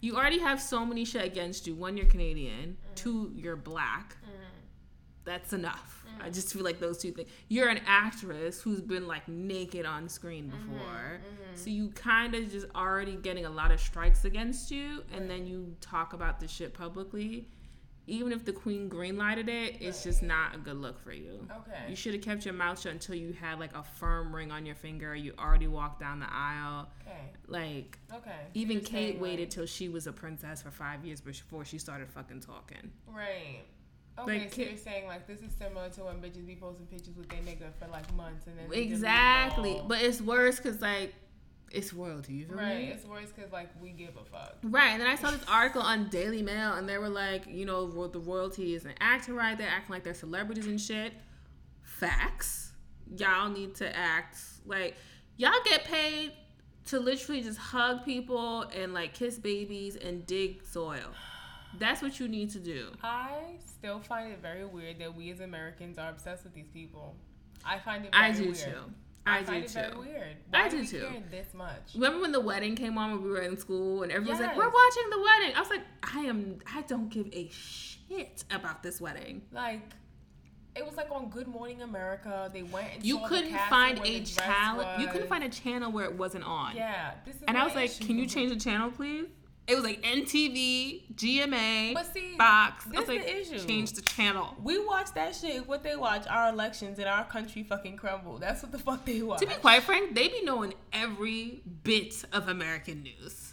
[0.00, 1.74] You already have so many shit against you.
[1.74, 2.76] One, you're Canadian.
[2.76, 2.94] Mm-hmm.
[2.94, 4.16] Two, you're black.
[4.24, 4.53] Mm-hmm.
[5.24, 6.04] That's enough.
[6.22, 7.28] I just feel like those two things.
[7.48, 11.20] You're an actress who's been like naked on screen before.
[11.54, 15.02] So you kind of just already getting a lot of strikes against you.
[15.12, 17.48] And then you talk about the shit publicly.
[18.06, 21.48] Even if the queen greenlighted it, it's just not a good look for you.
[21.50, 21.88] Okay.
[21.88, 24.66] You should have kept your mouth shut until you had like a firm ring on
[24.66, 25.16] your finger.
[25.16, 26.88] You already walked down the aisle.
[27.00, 27.30] Okay.
[27.48, 28.30] Like Okay.
[28.52, 32.10] Even Kate waited like- till she was a princess for five years before she started
[32.10, 32.92] fucking talking.
[33.08, 33.62] Right.
[34.16, 37.16] Okay, Like, so you're saying like this is similar to when bitches be posting pictures
[37.16, 40.56] with their nigga for like months and then they delete it Exactly, but it's worse
[40.56, 41.14] because like
[41.74, 42.34] it's royalty.
[42.34, 42.92] You feel right, me?
[42.92, 44.56] it's worse because like we give a fuck.
[44.62, 47.66] Right, and then I saw this article on Daily Mail, and they were like, you
[47.66, 49.58] know, the royalty isn't acting right.
[49.58, 51.12] They're acting like they're celebrities and shit.
[51.82, 52.72] Facts.
[53.16, 54.96] Y'all need to act like
[55.36, 56.32] y'all get paid
[56.86, 61.10] to literally just hug people and like kiss babies and dig soil.
[61.78, 62.92] That's what you need to do.
[63.02, 67.14] I still find it very weird that we as Americans are obsessed with these people.
[67.66, 68.56] I find it very I do weird.
[68.56, 68.78] too.
[69.26, 69.74] I, find do it too.
[69.74, 70.36] very weird.
[70.48, 71.00] Why I do we too.
[71.00, 71.94] care this much?
[71.94, 74.64] Remember when the wedding came on when we were in school and everyone's like, "We're
[74.64, 76.58] watching the wedding." I was like, "I am.
[76.74, 79.82] I don't give a shit about this wedding." Like,
[80.76, 82.50] it was like on Good Morning America.
[82.52, 84.98] They went and You couldn't find a channel.
[84.98, 86.74] You couldn't find a channel where it wasn't on.
[86.74, 89.26] Yeah, this is And I was like, "Can you change the channel, please?"
[89.66, 92.86] It was like NTV, GMA, But see, Fox.
[92.86, 93.66] I this was like, the issue.
[93.66, 95.66] "Change the channel." We watch that shit.
[95.66, 98.38] What they watch, our elections and our country fucking crumble.
[98.38, 99.40] That's what the fuck they watch.
[99.40, 103.52] To be quite frank, they be knowing every bit of American news.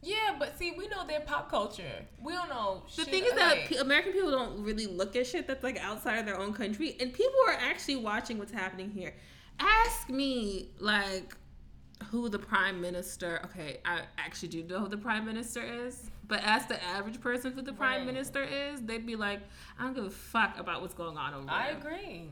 [0.00, 2.06] yeah, but see, we know their pop culture.
[2.22, 2.84] We don't know.
[2.96, 5.62] The shit thing is that like- pe- American people don't really look at shit that's
[5.64, 9.14] like outside of their own country, and people are actually watching what's happening here.
[9.60, 11.36] Ask me, like,
[12.10, 13.40] who the prime minister.
[13.46, 17.52] Okay, I actually do know who the prime minister is, but ask the average person
[17.52, 18.06] who the prime Right.
[18.06, 19.40] minister is, they'd be like,
[19.78, 21.54] I don't give a fuck about what's going on over there.
[21.54, 22.28] I agree.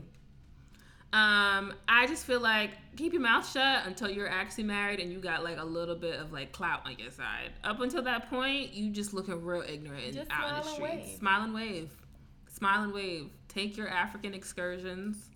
[1.13, 5.19] Um, I just feel like keep your mouth shut until you're actually married and you
[5.19, 7.51] got like a little bit of like clout on your side.
[7.63, 11.17] Up until that point, you just looking real ignorant and Just out in the wave.
[11.17, 11.91] Smile and wave.
[12.49, 13.29] Smile and wave.
[13.47, 15.29] Take your African excursions.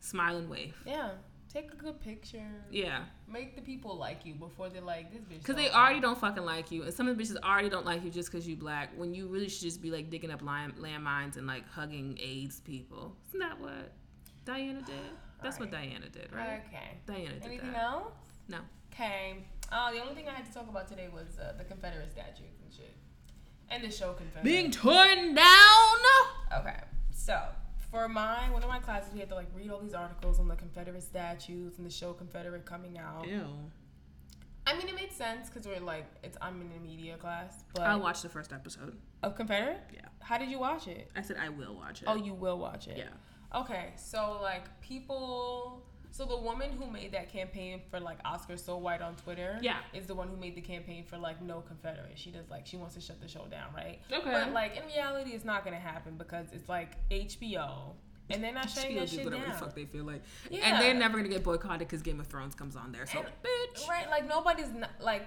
[0.00, 0.74] Smile and wave.
[0.86, 1.10] Yeah,
[1.52, 2.46] take a good picture.
[2.70, 5.38] Yeah, Make the people like you before they're like this bitch.
[5.40, 8.02] because they already don't fucking like you, and some of the bitches already don't like
[8.04, 8.90] you just because you black.
[8.96, 12.60] When you really should just be like digging up land landmines and like hugging AIDS
[12.60, 13.14] people.
[13.28, 13.92] Isn't that what
[14.44, 14.94] Diana did?
[15.42, 16.62] That's what Diana did, right?
[16.68, 16.98] Okay.
[17.06, 17.82] Diana did Anything that.
[17.82, 18.12] else?
[18.48, 18.58] No.
[18.92, 19.44] Okay.
[19.72, 22.60] Uh, the only thing I had to talk about today was uh, the Confederate statues
[22.62, 22.94] and shit,
[23.70, 24.44] and the show Confederate.
[24.44, 25.96] Being torn down.
[26.60, 26.76] Okay,
[27.10, 27.40] so
[27.92, 30.48] for my one of my classes, we had to like read all these articles on
[30.48, 33.28] the Confederate statues and the show Confederate coming out.
[33.28, 33.44] Ew.
[34.66, 37.82] I mean, it made sense because we're like, it's I'm in a media class, but
[37.82, 38.96] I'll watch the first episode.
[39.22, 39.82] of Confederate.
[39.92, 40.00] Yeah.
[40.20, 41.10] How did you watch it?
[41.14, 42.08] I said I will watch it.
[42.08, 42.96] Oh, you will watch it.
[42.96, 43.58] yeah.
[43.60, 48.76] Okay, so like people, so the woman who made that campaign for like Oscar So
[48.76, 49.78] White on Twitter, Yeah.
[49.92, 52.16] is the one who made the campaign for like no Confederate.
[52.16, 53.98] She does like she wants to shut the show down, right?
[54.12, 54.30] Okay.
[54.30, 57.94] But like in reality, it's not gonna happen because it's like HBO,
[58.30, 59.52] and they're not shutting She'll that do shit whatever down.
[59.54, 60.22] the fuck they feel like.
[60.50, 60.60] Yeah.
[60.66, 63.06] And they're never gonna get boycotted because Game of Thrones comes on there.
[63.06, 63.88] So, And- bitch.
[63.88, 65.26] Right, like nobody's not, like,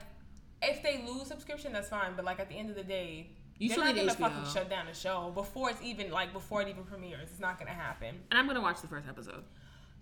[0.62, 2.14] if they lose subscription, that's fine.
[2.16, 4.30] But like at the end of the day, You they're not gonna HBO.
[4.30, 7.30] fucking shut down the show before it's even like before it even premieres.
[7.32, 8.16] It's not gonna happen.
[8.30, 9.44] And I'm gonna watch the first episode.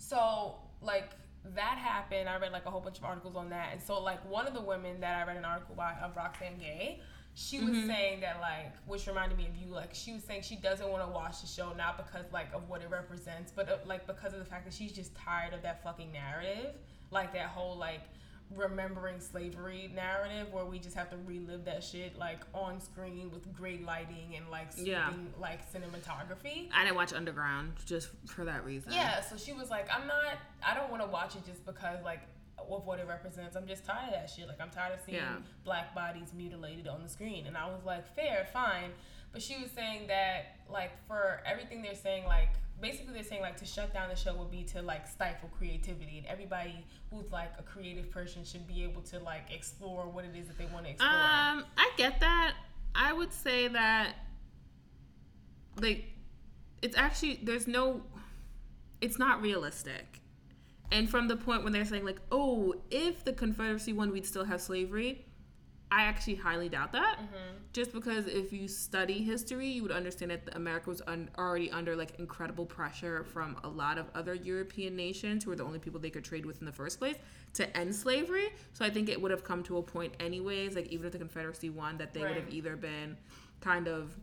[0.07, 1.11] So like
[1.55, 2.27] that happened.
[2.29, 4.53] I read like a whole bunch of articles on that, and so like one of
[4.53, 7.01] the women that I read an article by of Roxane Gay.
[7.35, 7.87] She was Mm-hmm.
[7.87, 9.73] saying that like, which reminded me of you.
[9.73, 12.69] Like, she was saying she doesn't want to watch the show not because like of
[12.69, 15.63] what it represents, but uh, like because of the fact that she's just tired of
[15.63, 16.75] that fucking narrative,
[17.09, 18.01] like that whole like
[18.55, 23.51] remembering slavery narrative where we just have to relive that shit like on screen with
[23.55, 25.07] great lighting and like Yeah.
[25.09, 26.69] sweeping like cinematography.
[26.73, 28.91] I didn't watch Underground just for that reason.
[28.91, 32.03] Yeah, so she was like, I'm not, I don't want to watch it just because,
[32.03, 32.21] like,
[32.59, 33.55] of what it represents.
[33.55, 34.47] I'm just tired of that shit.
[34.47, 35.37] Like, I'm tired of seeing Yeah.
[35.65, 37.47] black bodies mutilated on the screen.
[37.47, 38.91] And I was like, fair, fine.
[39.31, 42.49] But she was saying that, like, for everything they're saying, like,
[42.83, 46.19] basically they're saying, like, to shut down the show would be to, like, stifle creativity.
[46.19, 50.35] And everybody who's, like, a creative person should be able to, like, explore what it
[50.37, 51.11] is that they want to explore.
[51.11, 52.53] Um, I get that.
[52.93, 54.13] I would say that,
[55.81, 56.05] like,
[56.83, 58.03] it's actually there's no,
[59.01, 60.19] it's not realistic.
[60.91, 64.43] And from the point when they're saying like, oh, if the Confederacy won, we'd still
[64.43, 65.25] have slavery.
[65.95, 67.17] I actually highly doubt that.
[67.19, 67.57] Mm-hmm.
[67.71, 71.95] Just because if you study history, you would understand that America was un- already under
[71.95, 75.99] like incredible pressure from a lot of other European nations who were the only people
[75.99, 77.17] they could trade with in the first place
[77.53, 78.49] to end slavery.
[78.73, 81.19] So I think it would have come to a point, anyways, like even if the
[81.19, 83.15] Confederacy won, that they would have either been
[83.61, 84.17] kind of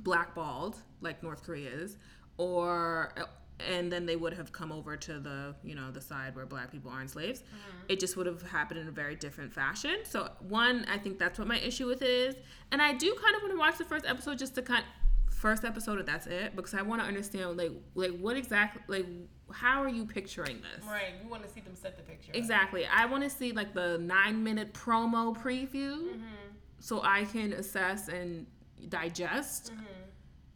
[0.00, 1.96] blackballed, like North Korea is,
[2.38, 3.14] or
[3.60, 6.70] and then they would have come over to the you know the side where black
[6.72, 7.42] people aren't slaves
[7.88, 11.38] it just would have happened in a very different fashion so one i think that's
[11.38, 12.34] what my issue with it is
[12.72, 14.84] and i do kind of want to watch the first episode just to kind
[15.30, 19.06] first episode and that's it because i want to understand like like what exactly like
[19.52, 21.12] how are you picturing this right.
[21.22, 22.32] You want to see them set the picture.
[22.34, 26.24] exactly i want to see like the nine minute promo preview Mm-hmm.
[26.80, 28.46] so i can assess and
[28.88, 29.84] digest Mm-hmm.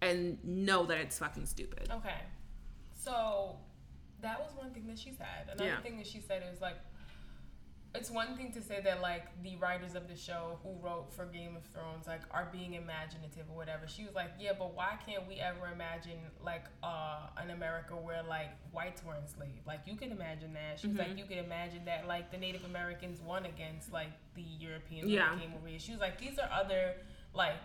[0.03, 2.15] and know that it's fucking stupid Okay.
[2.99, 3.57] So
[4.21, 5.47] that was one thing that she said.
[5.53, 5.81] Another Yeah.
[5.81, 6.77] thing that she said is like
[7.95, 11.25] it's one thing to say that like the writers of the show who wrote for
[11.25, 13.89] Game of Thrones like are being imaginative or whatever.
[13.89, 18.23] She was like, Yeah, but why can't we ever imagine like uh an America where
[18.23, 19.67] like whites were enslaved?
[19.67, 20.79] Like you can imagine that.
[20.81, 21.09] She was Mm-hmm.
[21.09, 25.39] like, You can imagine that like the Native Americans won against like the Europeans Yeah.
[25.39, 25.79] came over here.
[25.79, 26.95] She was like, These are other
[27.33, 27.57] like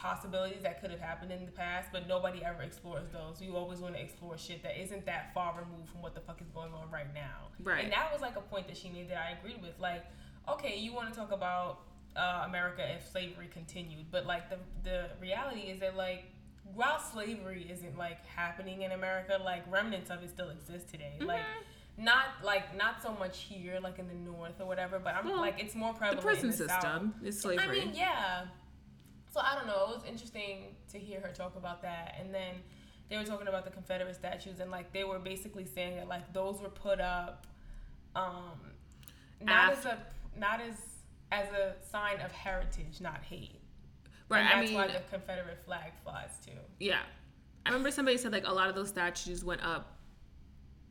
[0.00, 3.40] possibilities that could have happened in the past, but nobody ever explores those.
[3.40, 6.40] You always want to explore shit that isn't that far removed from what the fuck
[6.40, 7.48] is going on right now.
[7.62, 7.84] Right.
[7.84, 9.78] And that was like a point that she made that I agreed with.
[9.78, 10.04] Like,
[10.48, 11.80] okay, you want to talk about
[12.16, 16.24] uh, America if slavery continued, but like the the reality is that like
[16.74, 21.14] while slavery isn't like happening in America, like remnants of it still exist today.
[21.20, 21.40] Like
[21.98, 25.36] not like not so much here, like in the north or whatever, but I'm Well,
[25.36, 26.22] like it's more The prevalent.
[26.26, 26.82] prison in the South.
[26.82, 27.82] system is slavery.
[27.82, 28.44] I mean, yeah.
[29.32, 29.86] So I don't know.
[29.90, 32.54] It was interesting to hear her talk about that, and then
[33.08, 36.32] they were talking about the Confederate statues, and like they were basically saying that like
[36.32, 37.46] those were put up,
[38.16, 38.58] um,
[39.40, 39.98] not as a
[40.36, 40.74] not as
[41.32, 43.60] as a sign of heritage, not hate.
[44.28, 44.40] right.
[44.40, 46.52] And I that's mean, why the Confederate flag flies too.
[46.78, 47.00] yeah.
[47.66, 49.98] I remember somebody said like a lot of those statues went up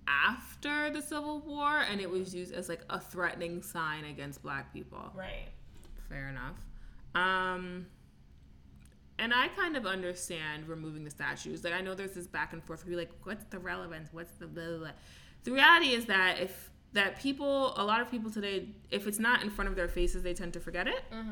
[0.07, 4.71] after the Civil War, and it was used as like a threatening sign against Black
[4.73, 5.11] people.
[5.15, 5.47] Right.
[6.07, 6.55] Fair enough.
[7.15, 7.87] Um,
[9.19, 11.63] and I kind of understand removing the statues.
[11.63, 12.83] Like I know there's this back and forth.
[12.87, 14.09] You're like, what's the relevance?
[14.11, 14.91] What's the blah, blah, blah.
[15.43, 19.43] The reality is that if that people, a lot of people today, if it's not
[19.43, 21.03] in front of their faces, they tend to forget it.
[21.13, 21.31] Mm-hmm.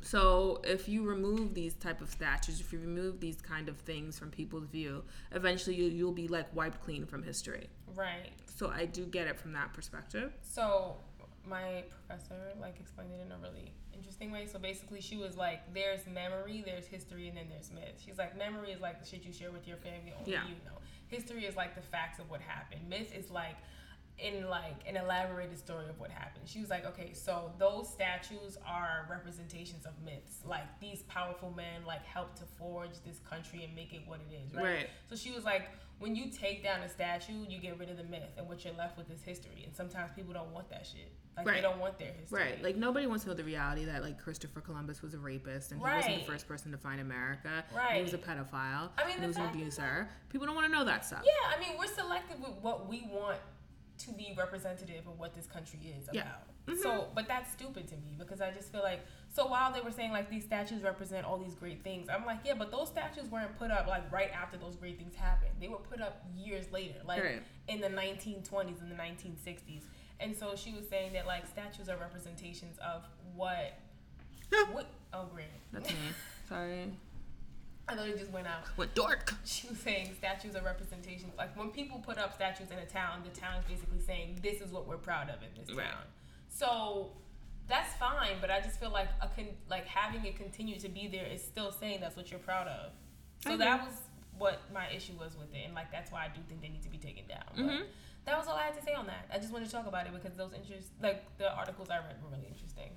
[0.00, 4.18] So if you remove these type of statues, if you remove these kind of things
[4.18, 5.02] from people's view,
[5.32, 7.68] eventually you, you'll be like wiped clean from history.
[7.94, 8.32] Right.
[8.56, 10.32] So I do get it from that perspective.
[10.42, 10.96] So
[11.46, 14.46] my professor like explained it in a really interesting way.
[14.46, 18.36] So basically, she was like, "There's memory, there's history, and then there's myth." She's like,
[18.36, 20.46] "Memory is like the shit you share with your family, only Yeah.
[20.46, 20.78] you know.
[21.08, 22.88] History is like the facts of what happened.
[22.88, 23.56] Myth is like."
[24.16, 28.56] In like an elaborated story of what happened, she was like, "Okay, so those statues
[28.64, 30.38] are representations of myths.
[30.46, 34.32] Like these powerful men like helped to forge this country and make it what it
[34.32, 34.64] is, right?
[34.64, 34.86] Right.
[35.10, 35.62] So she was like,
[35.98, 38.74] when you take down a statue, you get rid of the myth, and what you're
[38.74, 39.62] left with is history.
[39.66, 41.10] And sometimes people don't want that shit.
[41.36, 41.54] Like Right.
[41.56, 42.40] they don't want their history.
[42.40, 42.62] Right.
[42.62, 45.80] Like nobody wants to know the reality that like Christopher Columbus was a rapist and
[45.80, 47.64] he wasn't the first person to find America.
[47.74, 47.96] Right.
[47.96, 48.90] he was a pedophile.
[48.96, 50.08] I mean, he was an abuser.
[50.28, 51.22] People don't want to know that stuff.
[51.24, 53.38] yeah, I mean, we're selective with what we want
[53.98, 56.14] to be representative of what this country is about.
[56.14, 56.32] Yeah.
[56.66, 56.82] Mhm.
[56.82, 59.00] So, but that's stupid to me because I just feel like
[59.32, 62.38] so while they were saying like these statues represent all these great things, I'm like,
[62.44, 65.50] yeah, but those statues weren't put up like right after those great things happened.
[65.60, 67.42] They were put up years later, like Right.
[67.68, 69.82] in the 1920s and the 1960s.
[70.20, 73.74] And so she was saying that like statues are representations of what
[74.72, 75.46] what oh great.
[75.72, 75.96] That's me.
[76.48, 76.92] Sorry.
[77.88, 78.64] I thought it just went out.
[78.76, 79.34] What dork?
[79.44, 81.32] She was saying statues are representations.
[81.36, 84.60] Like when people put up statues in a town, the town is basically saying this
[84.62, 86.02] is what we're proud of in this town.
[86.48, 87.10] So
[87.68, 91.08] that's fine, but I just feel like a con- like having it continue to be
[91.08, 92.92] there is still saying that's what you're proud of.
[93.42, 93.94] So I that was
[94.38, 96.82] what my issue was with it, and like that's why I do think they need
[96.82, 97.44] to be taken down.
[97.56, 97.82] Mhm.
[98.24, 99.26] That was all I had to say on that.
[99.32, 102.16] I just wanted to talk about it because those interest like the articles I read
[102.22, 102.90] were really interesting.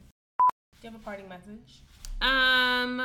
[0.79, 1.81] Do you have a parting message?
[2.22, 2.97] Um,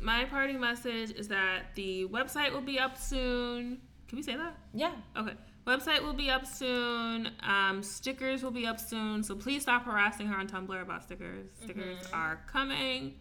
[0.00, 3.78] my parting message is that the website will be up soon.
[4.08, 4.56] Can we say that?
[4.74, 4.92] Yeah.
[5.16, 5.34] Okay.
[5.66, 7.30] Website will be up soon.
[7.42, 9.22] Um, stickers will be up soon.
[9.22, 11.48] So please stop harassing her on Tumblr about stickers.
[11.62, 12.14] Stickers Mhm.
[12.16, 13.14] are coming.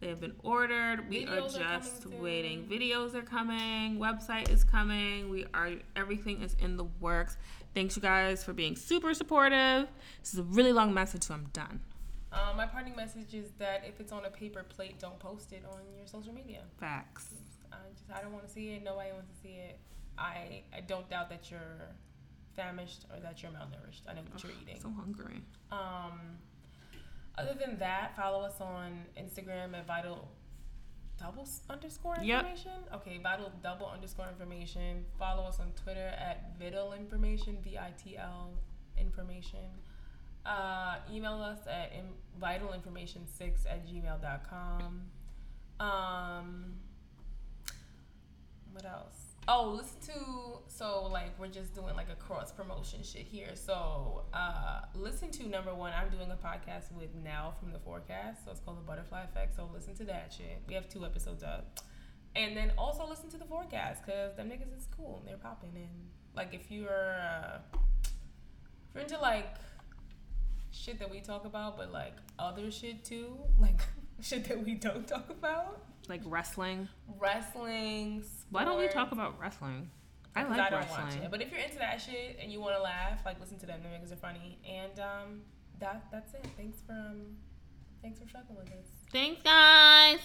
[0.00, 1.08] They have been ordered.
[1.08, 2.66] We Videos are are just coming waiting.
[2.66, 3.98] Videos are coming.
[3.98, 5.30] Website is coming.
[5.30, 7.38] We are everything is in the works.
[7.72, 9.88] Thanks you guys for being super supportive.
[10.20, 11.80] This is a really long message, so I'm done.
[12.36, 15.64] Um, my parting message is that if it's on a paper plate, don't post it
[15.70, 16.62] on your social media.
[16.78, 17.34] Facts.
[17.72, 18.84] I just I don't want to see it.
[18.84, 19.78] Nobody wants to see it.
[20.18, 21.94] I I don't doubt that you're
[22.54, 24.02] famished or that you're malnourished.
[24.08, 24.80] I know what you're eating.
[24.80, 25.42] So hungry.
[25.70, 26.20] Um,
[27.38, 30.28] other than that, follow us on Instagram at vital
[31.18, 32.40] double underscore Yep.
[32.44, 32.72] information.
[32.94, 35.04] Okay, vital double underscore information.
[35.18, 37.58] Follow us on Twitter at vital information.
[37.62, 38.52] V I T L
[38.98, 39.60] information.
[40.46, 42.06] Uh, email us at in,
[42.40, 45.02] vitalinformation6 at gmail.com.
[45.80, 46.74] Um,
[48.72, 49.26] what else?
[49.48, 53.50] Oh, listen to so like we're just doing like a cross promotion shit here.
[53.54, 58.44] So uh listen to number one, I'm doing a podcast with Now from the Forecast.
[58.44, 59.54] So it's called the Butterfly Effect.
[59.54, 60.62] So listen to that shit.
[60.66, 61.78] We have two episodes up.
[62.34, 65.72] And then also listen to the forecast because them niggas is cool and they're popping
[65.76, 69.54] and like if you're uh if you're into like
[70.76, 73.80] shit that we talk about but like other shit too, like
[74.20, 75.82] shit that we don't talk about.
[76.08, 76.88] Like wrestling.
[77.18, 78.24] Wrestling.
[78.50, 79.90] Why don't we talk about wrestling?
[80.36, 81.24] I like I don't watch wrestling.
[81.24, 81.30] it.
[81.30, 83.80] But if you're into that shit and you want to laugh, like listen to them.
[83.82, 84.58] The niggas are funny.
[84.68, 85.40] And um,
[85.80, 86.46] that that's it.
[86.56, 87.22] Thanks for um,
[88.02, 88.86] thanks for fucking with us.
[89.10, 90.20] Thanks, guys.